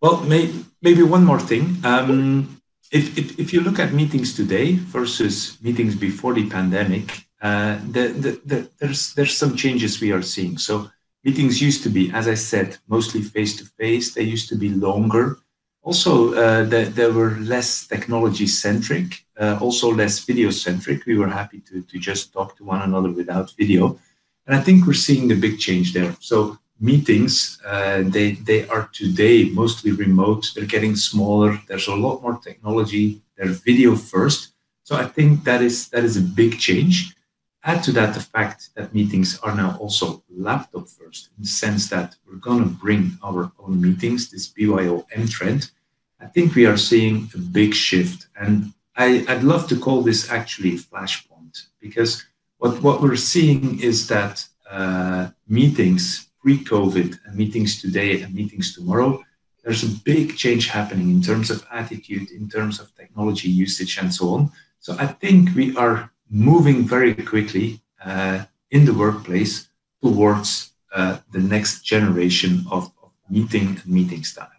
Well, 0.00 0.22
may, 0.22 0.50
maybe 0.80 1.02
one 1.02 1.24
more 1.24 1.38
thing. 1.38 1.76
Um, 1.84 2.62
if, 2.90 3.18
if, 3.18 3.38
if, 3.38 3.52
you 3.52 3.60
look 3.60 3.78
at 3.78 3.92
meetings 3.92 4.34
today 4.34 4.72
versus 4.76 5.58
meetings 5.62 5.94
before 5.94 6.32
the 6.32 6.48
pandemic, 6.48 7.26
uh, 7.42 7.78
the, 7.90 8.08
the, 8.08 8.40
the, 8.46 8.70
there's, 8.78 9.12
there's 9.14 9.36
some 9.36 9.54
changes 9.54 10.00
we 10.00 10.12
are 10.12 10.22
seeing. 10.22 10.56
So 10.56 10.90
meetings 11.24 11.60
used 11.60 11.82
to 11.82 11.90
be, 11.90 12.10
as 12.12 12.26
I 12.26 12.34
said, 12.34 12.78
mostly 12.88 13.20
face 13.20 13.56
to 13.58 13.66
face. 13.66 14.14
They 14.14 14.22
used 14.22 14.48
to 14.48 14.56
be 14.56 14.70
longer. 14.70 15.38
Also, 15.82 16.34
uh, 16.34 16.64
they, 16.64 17.10
were 17.10 17.36
less 17.38 17.86
technology 17.86 18.46
centric, 18.46 19.24
uh, 19.40 19.58
also 19.60 19.90
less 19.90 20.18
video 20.18 20.50
centric. 20.50 21.06
We 21.06 21.16
were 21.16 21.28
happy 21.28 21.60
to, 21.60 21.80
to 21.82 21.98
just 21.98 22.32
talk 22.32 22.56
to 22.58 22.64
one 22.64 22.82
another 22.82 23.10
without 23.10 23.52
video. 23.52 23.98
And 24.46 24.54
I 24.54 24.60
think 24.60 24.86
we're 24.86 24.92
seeing 24.92 25.28
the 25.28 25.40
big 25.40 25.58
change 25.58 25.94
there. 25.94 26.14
So 26.20 26.58
meetings, 26.80 27.60
uh, 27.66 28.02
they, 28.04 28.32
they 28.32 28.68
are 28.68 28.90
today 28.92 29.50
mostly 29.50 29.92
remote. 29.92 30.50
They're 30.54 30.66
getting 30.66 30.96
smaller. 30.96 31.58
There's 31.66 31.88
a 31.88 31.94
lot 31.94 32.20
more 32.20 32.38
technology. 32.38 33.22
They're 33.36 33.48
video 33.48 33.96
first. 33.96 34.52
So 34.82 34.96
I 34.96 35.04
think 35.04 35.44
that 35.44 35.62
is 35.62 35.88
that 35.90 36.04
is 36.04 36.16
a 36.16 36.20
big 36.20 36.58
change. 36.58 37.14
Add 37.62 37.82
to 37.84 37.92
that 37.92 38.14
the 38.14 38.20
fact 38.20 38.70
that 38.74 38.94
meetings 38.94 39.38
are 39.40 39.54
now 39.54 39.76
also 39.78 40.22
laptop 40.30 40.88
first, 40.88 41.28
in 41.36 41.42
the 41.42 41.48
sense 41.48 41.90
that 41.90 42.16
we're 42.26 42.36
going 42.36 42.62
to 42.62 42.70
bring 42.70 43.18
our 43.22 43.52
own 43.58 43.80
meetings, 43.80 44.30
this 44.30 44.48
BYOM 44.48 45.30
trend. 45.30 45.70
I 46.20 46.26
think 46.26 46.54
we 46.54 46.66
are 46.66 46.78
seeing 46.78 47.30
a 47.34 47.38
big 47.38 47.74
shift. 47.74 48.28
And 48.34 48.72
I, 48.96 49.24
would 49.28 49.44
love 49.44 49.68
to 49.68 49.78
call 49.78 50.02
this 50.02 50.30
actually 50.30 50.74
a 50.74 50.78
flashpoint 50.78 51.66
because 51.80 52.24
what, 52.58 52.82
what 52.82 53.02
we're 53.02 53.16
seeing 53.16 53.80
is 53.80 54.06
that 54.08 54.46
uh, 54.70 55.28
meetings 55.48 56.30
pre 56.40 56.58
COVID 56.64 57.18
and 57.26 57.36
meetings 57.36 57.80
today 57.80 58.22
and 58.22 58.34
meetings 58.34 58.74
tomorrow, 58.74 59.22
there's 59.62 59.82
a 59.82 59.98
big 60.04 60.36
change 60.36 60.68
happening 60.68 61.10
in 61.10 61.20
terms 61.20 61.50
of 61.50 61.66
attitude, 61.70 62.30
in 62.30 62.48
terms 62.48 62.80
of 62.80 62.94
technology 62.94 63.48
usage, 63.48 63.98
and 63.98 64.12
so 64.12 64.30
on. 64.30 64.50
So 64.78 64.96
I 64.98 65.06
think 65.06 65.54
we 65.54 65.76
are 65.76 66.10
moving 66.30 66.86
very 66.86 67.14
quickly 67.14 67.80
uh, 68.04 68.44
in 68.70 68.84
the 68.84 68.94
workplace 68.94 69.68
towards 70.02 70.72
uh, 70.94 71.18
the 71.32 71.40
next 71.40 71.82
generation 71.82 72.64
of, 72.70 72.90
meeting 73.32 73.68
and 73.68 73.86
meeting 73.86 74.24
style. 74.24 74.50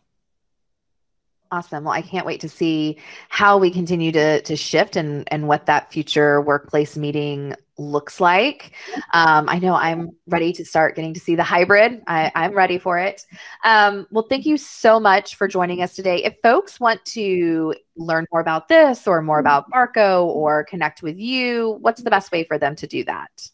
Awesome. 1.52 1.84
Well, 1.84 1.94
I 1.94 2.02
can't 2.02 2.26
wait 2.26 2.40
to 2.40 2.48
see 2.48 2.98
how 3.28 3.58
we 3.58 3.70
continue 3.70 4.14
to 4.14 4.42
to 4.44 4.56
shift 4.56 4.96
and 4.96 5.28
and 5.28 5.50
what 5.50 5.66
that 5.66 5.92
future 5.92 6.40
workplace 6.40 6.96
meeting 6.96 7.54
looks 7.82 8.20
like. 8.20 8.72
Um, 9.14 9.50
I 9.50 9.60
know 9.60 9.74
I'm 9.74 10.12
ready 10.28 10.54
to 10.54 10.66
start 10.66 10.96
getting 10.96 11.14
to 11.14 11.20
see 11.20 11.36
the 11.36 11.44
hybrid. 11.44 12.02
I, 12.08 12.32
am 12.36 12.54
ready 12.54 12.78
for 12.78 12.98
it. 12.98 13.26
Um, 13.64 14.08
well, 14.12 14.28
thank 14.30 14.46
you 14.46 14.58
so 14.58 15.00
much 15.00 15.36
for 15.36 15.48
joining 15.48 15.82
us 15.82 15.96
today. 15.96 16.24
If 16.24 16.36
folks 16.44 16.80
want 16.80 17.04
to 17.06 17.76
learn 17.96 18.26
more 18.32 18.42
about 18.42 18.68
this 18.68 19.08
or 19.08 19.22
more 19.22 19.40
about 19.40 19.70
Barco 19.72 20.26
or 20.26 20.64
connect 20.66 21.02
with 21.02 21.18
you, 21.18 21.78
what's 21.82 22.04
the 22.04 22.10
best 22.10 22.32
way 22.32 22.44
for 22.44 22.58
them 22.58 22.76
to 22.78 22.88
do 22.88 23.04
that? 23.06 23.50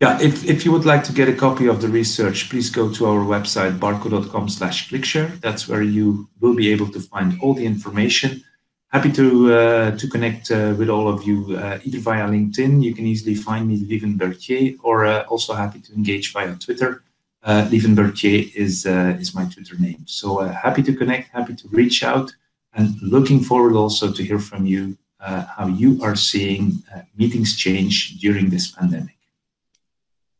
Yeah, 0.00 0.20
if, 0.20 0.44
if 0.44 0.64
you 0.64 0.70
would 0.70 0.84
like 0.84 1.02
to 1.04 1.12
get 1.12 1.28
a 1.28 1.32
copy 1.32 1.66
of 1.66 1.80
the 1.80 1.88
research, 1.88 2.48
please 2.50 2.70
go 2.70 2.92
to 2.92 3.06
our 3.06 3.24
website, 3.24 3.80
barco.com 3.80 4.48
slash 4.48 4.88
clickshare. 4.90 5.40
That's 5.40 5.66
where 5.66 5.82
you 5.82 6.28
will 6.40 6.54
be 6.54 6.70
able 6.70 6.88
to 6.92 7.00
find 7.00 7.36
all 7.40 7.54
the 7.54 7.66
information. 7.66 8.44
Happy 8.90 9.12
to 9.12 9.52
uh, 9.52 9.90
to 9.98 10.08
connect 10.08 10.50
uh, 10.50 10.74
with 10.78 10.88
all 10.88 11.08
of 11.08 11.22
you 11.22 11.54
uh, 11.58 11.78
either 11.84 11.98
via 11.98 12.26
LinkedIn. 12.26 12.82
You 12.82 12.94
can 12.94 13.06
easily 13.06 13.34
find 13.34 13.68
me, 13.68 13.76
Lieven 13.76 14.16
Bertels, 14.16 14.78
or 14.82 15.04
uh, 15.04 15.24
also 15.24 15.52
happy 15.52 15.78
to 15.80 15.92
engage 15.92 16.32
via 16.32 16.54
Twitter. 16.56 17.02
Uh, 17.42 17.68
Bertels 17.68 18.54
is 18.54 18.86
uh, 18.86 19.14
is 19.20 19.34
my 19.34 19.44
Twitter 19.44 19.76
name. 19.78 20.04
So 20.06 20.38
happy 20.38 20.82
to 20.84 20.94
connect, 20.94 21.28
happy 21.28 21.54
to 21.56 21.68
reach 21.68 22.02
out, 22.02 22.32
and 22.72 22.96
looking 23.02 23.40
forward 23.40 23.74
also 23.74 24.10
to 24.10 24.22
hear 24.24 24.38
from 24.38 24.64
you 24.64 24.96
how 25.20 25.66
you 25.66 26.02
are 26.02 26.16
seeing 26.16 26.82
meetings 27.16 27.56
change 27.56 28.18
during 28.20 28.48
this 28.48 28.70
pandemic. 28.70 29.18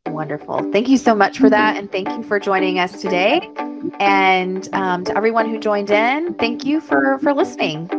Wonderful. 0.06 0.72
Thank 0.72 0.88
you 0.88 0.96
so 0.96 1.14
much 1.14 1.38
for 1.38 1.50
that. 1.50 1.76
And 1.76 1.92
thank 1.92 2.08
you 2.08 2.22
for 2.22 2.40
joining 2.40 2.78
us 2.78 3.02
today. 3.02 3.50
And 4.00 4.68
um, 4.72 5.04
to 5.04 5.16
everyone 5.16 5.50
who 5.50 5.58
joined 5.58 5.90
in, 5.90 6.34
thank 6.34 6.64
you 6.64 6.80
for, 6.80 7.18
for 7.18 7.34
listening. 7.34 7.97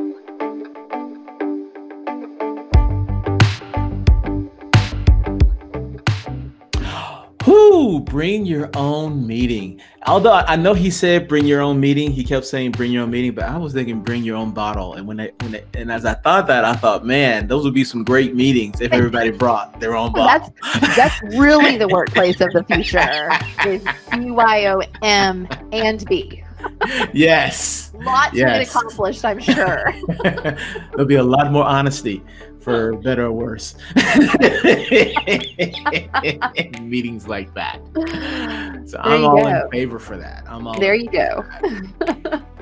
Bring 7.99 8.45
your 8.45 8.69
own 8.75 9.25
meeting. 9.25 9.81
Although 10.07 10.33
I 10.33 10.55
know 10.55 10.73
he 10.73 10.89
said 10.89 11.27
bring 11.27 11.45
your 11.45 11.61
own 11.61 11.79
meeting, 11.79 12.11
he 12.11 12.23
kept 12.23 12.45
saying 12.45 12.71
bring 12.71 12.91
your 12.91 13.03
own 13.03 13.11
meeting, 13.11 13.33
but 13.33 13.45
I 13.45 13.57
was 13.57 13.73
thinking 13.73 14.01
bring 14.01 14.23
your 14.23 14.37
own 14.37 14.51
bottle. 14.51 14.93
And 14.93 15.07
when 15.07 15.17
they, 15.17 15.31
when 15.41 15.51
they, 15.51 15.63
and 15.73 15.91
as 15.91 16.05
I 16.05 16.13
thought 16.13 16.47
that, 16.47 16.65
I 16.65 16.73
thought, 16.75 17.05
man, 17.05 17.47
those 17.47 17.63
would 17.65 17.73
be 17.73 17.83
some 17.83 18.03
great 18.03 18.35
meetings 18.35 18.81
if 18.81 18.93
everybody 18.93 19.31
brought 19.31 19.79
their 19.79 19.95
own 19.95 20.11
bottle. 20.13 20.53
That's 20.73 20.95
that's 20.95 21.21
really 21.37 21.77
the 21.77 21.87
workplace 21.87 22.39
of 22.41 22.51
the 22.53 22.63
future 22.63 23.29
is 23.67 23.83
BYOM 24.11 25.47
and 25.71 26.05
B. 26.05 26.43
Yes. 27.13 27.91
Lots 27.93 28.33
yes. 28.33 28.53
to 28.53 28.59
get 28.59 28.69
accomplished, 28.69 29.25
I'm 29.25 29.39
sure. 29.39 29.93
There'll 30.91 31.05
be 31.05 31.15
a 31.15 31.23
lot 31.23 31.51
more 31.51 31.63
honesty 31.65 32.23
for 32.59 32.95
better 32.97 33.25
or 33.25 33.31
worse. 33.31 33.75
Meetings 36.81 37.27
like 37.27 37.53
that. 37.53 37.79
So 38.85 38.97
there 38.97 39.01
I'm 39.03 39.25
all 39.25 39.41
go. 39.41 39.47
in 39.47 39.69
favor 39.71 39.99
for 39.99 40.17
that. 40.17 40.43
I'm 40.47 40.67
all 40.67 40.79
there. 40.79 40.95
You 40.95 41.09
go. 41.09 41.45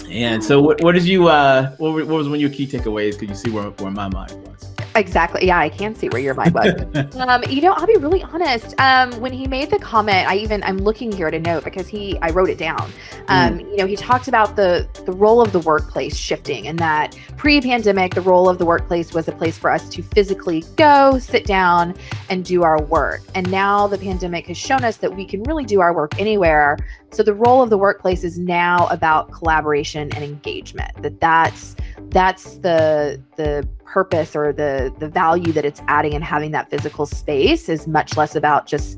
and 0.10 0.44
so, 0.44 0.62
what, 0.62 0.82
what 0.82 0.94
did 0.94 1.06
you? 1.06 1.28
Uh, 1.28 1.72
what, 1.78 1.94
what 1.94 2.08
was 2.08 2.28
one 2.28 2.36
of 2.36 2.42
your 2.42 2.50
key 2.50 2.68
takeaways? 2.68 3.18
Could 3.20 3.30
you 3.30 3.36
see 3.36 3.50
where, 3.50 3.70
where 3.72 3.92
my 3.92 4.10
mind 4.10 4.32
was? 4.48 4.66
Exactly. 4.98 5.46
Yeah, 5.46 5.60
I 5.60 5.70
can 5.70 5.94
see 5.94 6.10
where 6.10 6.22
your 6.22 6.34
mind 6.34 6.56
was. 6.56 7.16
um, 7.16 7.44
you 7.50 7.62
know, 7.62 7.74
I'll 7.74 7.86
be 7.86 7.98
really 7.98 8.24
honest. 8.24 8.74
Um, 8.80 9.12
when 9.22 9.32
he 9.32 9.48
made 9.48 9.70
the 9.70 9.78
comment, 9.78 10.28
I 10.28 10.38
even 10.38 10.64
I'm 10.64 10.80
looking 10.80 11.12
here 11.12 11.30
to 11.30 11.40
note 11.40 11.64
because 11.64 11.88
he 11.88 12.18
I 12.20 12.32
wrote 12.32 12.50
it 12.50 12.58
down. 12.58 12.92
Um, 13.28 13.60
mm. 13.60 13.70
You 13.70 13.78
know, 13.78 13.86
he 13.86 13.96
talked 13.96 14.28
about 14.28 14.56
the 14.56 14.88
the 15.06 15.12
role 15.12 15.40
of 15.40 15.52
the 15.52 15.60
workplace 15.60 16.18
shifting, 16.18 16.68
and 16.68 16.80
that 16.80 17.16
pre-pandemic, 17.38 18.16
the 18.16 18.22
role 18.22 18.50
of 18.50 18.58
the 18.58 18.66
workplace 18.66 19.14
was 19.14 19.28
a 19.28 19.32
place 19.32 19.56
for 19.56 19.70
us 19.70 19.88
to 19.90 20.02
physically 20.02 20.64
go, 20.76 21.20
sit 21.20 21.46
down, 21.46 21.96
and 22.30 22.44
do 22.44 22.64
our 22.64 22.82
work. 22.82 23.22
And 23.36 23.50
now 23.52 23.86
the 23.86 24.00
pandemic 24.00 24.48
has 24.48 24.58
shown 24.58 24.84
us 24.84 24.98
that 24.98 25.16
we 25.16 25.26
can 25.26 25.44
really 25.44 25.66
do 25.66 25.80
our 25.80 25.94
work 25.94 26.20
anywhere. 26.20 26.78
So 27.12 27.22
the 27.22 27.36
role 27.36 27.62
of 27.62 27.70
the 27.70 27.78
workplace 27.78 28.24
is 28.24 28.40
now 28.40 28.88
about 28.88 29.32
collaboration 29.32 30.12
and 30.14 30.24
engagement. 30.24 30.92
That 31.04 31.20
that's 31.20 31.76
that's 32.10 32.58
the 32.58 33.22
the 33.36 33.68
purpose 33.86 34.36
or 34.36 34.54
the 34.54 34.94
the 35.00 35.08
value 35.08 35.52
that 35.54 35.66
it's 35.66 35.82
adding 35.88 36.14
and 36.14 36.24
having 36.24 36.52
that 36.52 36.70
physical 36.70 37.06
space 37.06 37.70
is 37.70 37.88
much 37.88 38.18
less 38.18 38.36
about 38.36 38.66
just 38.68 38.98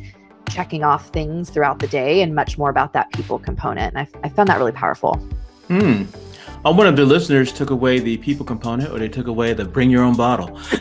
checking 0.49 0.83
off 0.83 1.09
things 1.09 1.49
throughout 1.49 1.79
the 1.79 1.87
day 1.87 2.21
and 2.21 2.33
much 2.33 2.57
more 2.57 2.69
about 2.69 2.93
that 2.93 3.11
people 3.13 3.39
component. 3.39 3.95
And 3.95 4.07
I, 4.07 4.27
I 4.27 4.29
found 4.29 4.49
that 4.49 4.57
really 4.57 4.71
powerful. 4.71 5.15
Hmm. 5.67 6.03
Uh, 6.65 6.73
one 6.73 6.87
of 6.87 6.95
the 6.95 7.05
listeners 7.05 7.53
took 7.53 7.69
away 7.69 7.99
the 7.99 8.17
people 8.17 8.45
component, 8.45 8.91
or 8.91 8.99
they 8.99 9.07
took 9.07 9.27
away 9.27 9.53
the 9.53 9.63
bring 9.65 9.89
your 9.89 10.03
own 10.03 10.15
bottle. 10.15 10.57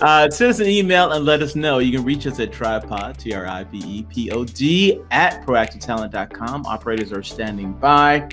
uh, 0.00 0.30
send 0.30 0.50
us 0.50 0.60
an 0.60 0.66
email 0.66 1.12
and 1.12 1.24
let 1.24 1.42
us 1.42 1.54
know. 1.54 1.78
You 1.78 1.96
can 1.96 2.04
reach 2.04 2.26
us 2.26 2.40
at 2.40 2.50
tripepod, 2.50 3.18
T 3.18 3.34
R 3.34 3.46
I 3.46 3.64
P 3.64 3.78
E 3.78 4.06
P 4.08 4.30
O 4.30 4.44
D, 4.44 5.00
at 5.10 5.44
proactivetalent.com. 5.46 6.66
Operators 6.66 7.12
are 7.12 7.22
standing 7.22 7.72
by 7.74 8.28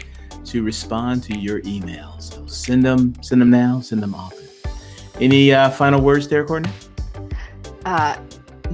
to 0.45 0.63
respond 0.63 1.23
to 1.23 1.37
your 1.37 1.61
emails. 1.61 2.33
So 2.33 2.45
send 2.47 2.85
them, 2.85 3.13
send 3.21 3.41
them 3.41 3.49
now, 3.49 3.81
send 3.81 4.01
them 4.01 4.15
often. 4.15 4.47
Any 5.19 5.53
uh, 5.53 5.69
final 5.69 6.01
words 6.01 6.27
there, 6.27 6.45
Courtney? 6.45 6.71
Uh, 7.85 8.17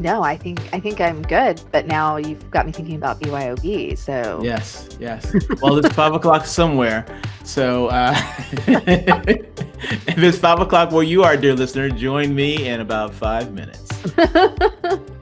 no, 0.02 0.24
I 0.24 0.38
think 0.38 0.60
I 0.74 0.80
think 0.80 1.02
I'm 1.02 1.22
good. 1.24 1.62
But 1.72 1.88
now 1.88 2.18
you've 2.18 2.50
got 2.52 2.66
me 2.66 2.72
thinking 2.72 2.96
about 2.96 3.20
BYOB. 3.20 3.98
So 3.98 4.42
yes, 4.44 4.90
yes. 5.00 5.34
Well, 5.62 5.78
it's 5.78 5.94
five 5.94 6.14
o'clock 6.14 6.46
somewhere. 6.46 7.06
So 7.44 7.88
uh, 7.88 8.16
if 8.68 10.18
it's 10.18 10.38
five 10.38 10.60
o'clock 10.60 10.92
where 10.92 11.04
you 11.04 11.24
are, 11.24 11.38
dear 11.38 11.54
listener, 11.56 11.90
join 11.90 12.34
me 12.34 12.68
in 12.68 12.82
about 12.82 13.14
five 13.14 13.54
minutes. 13.54 13.90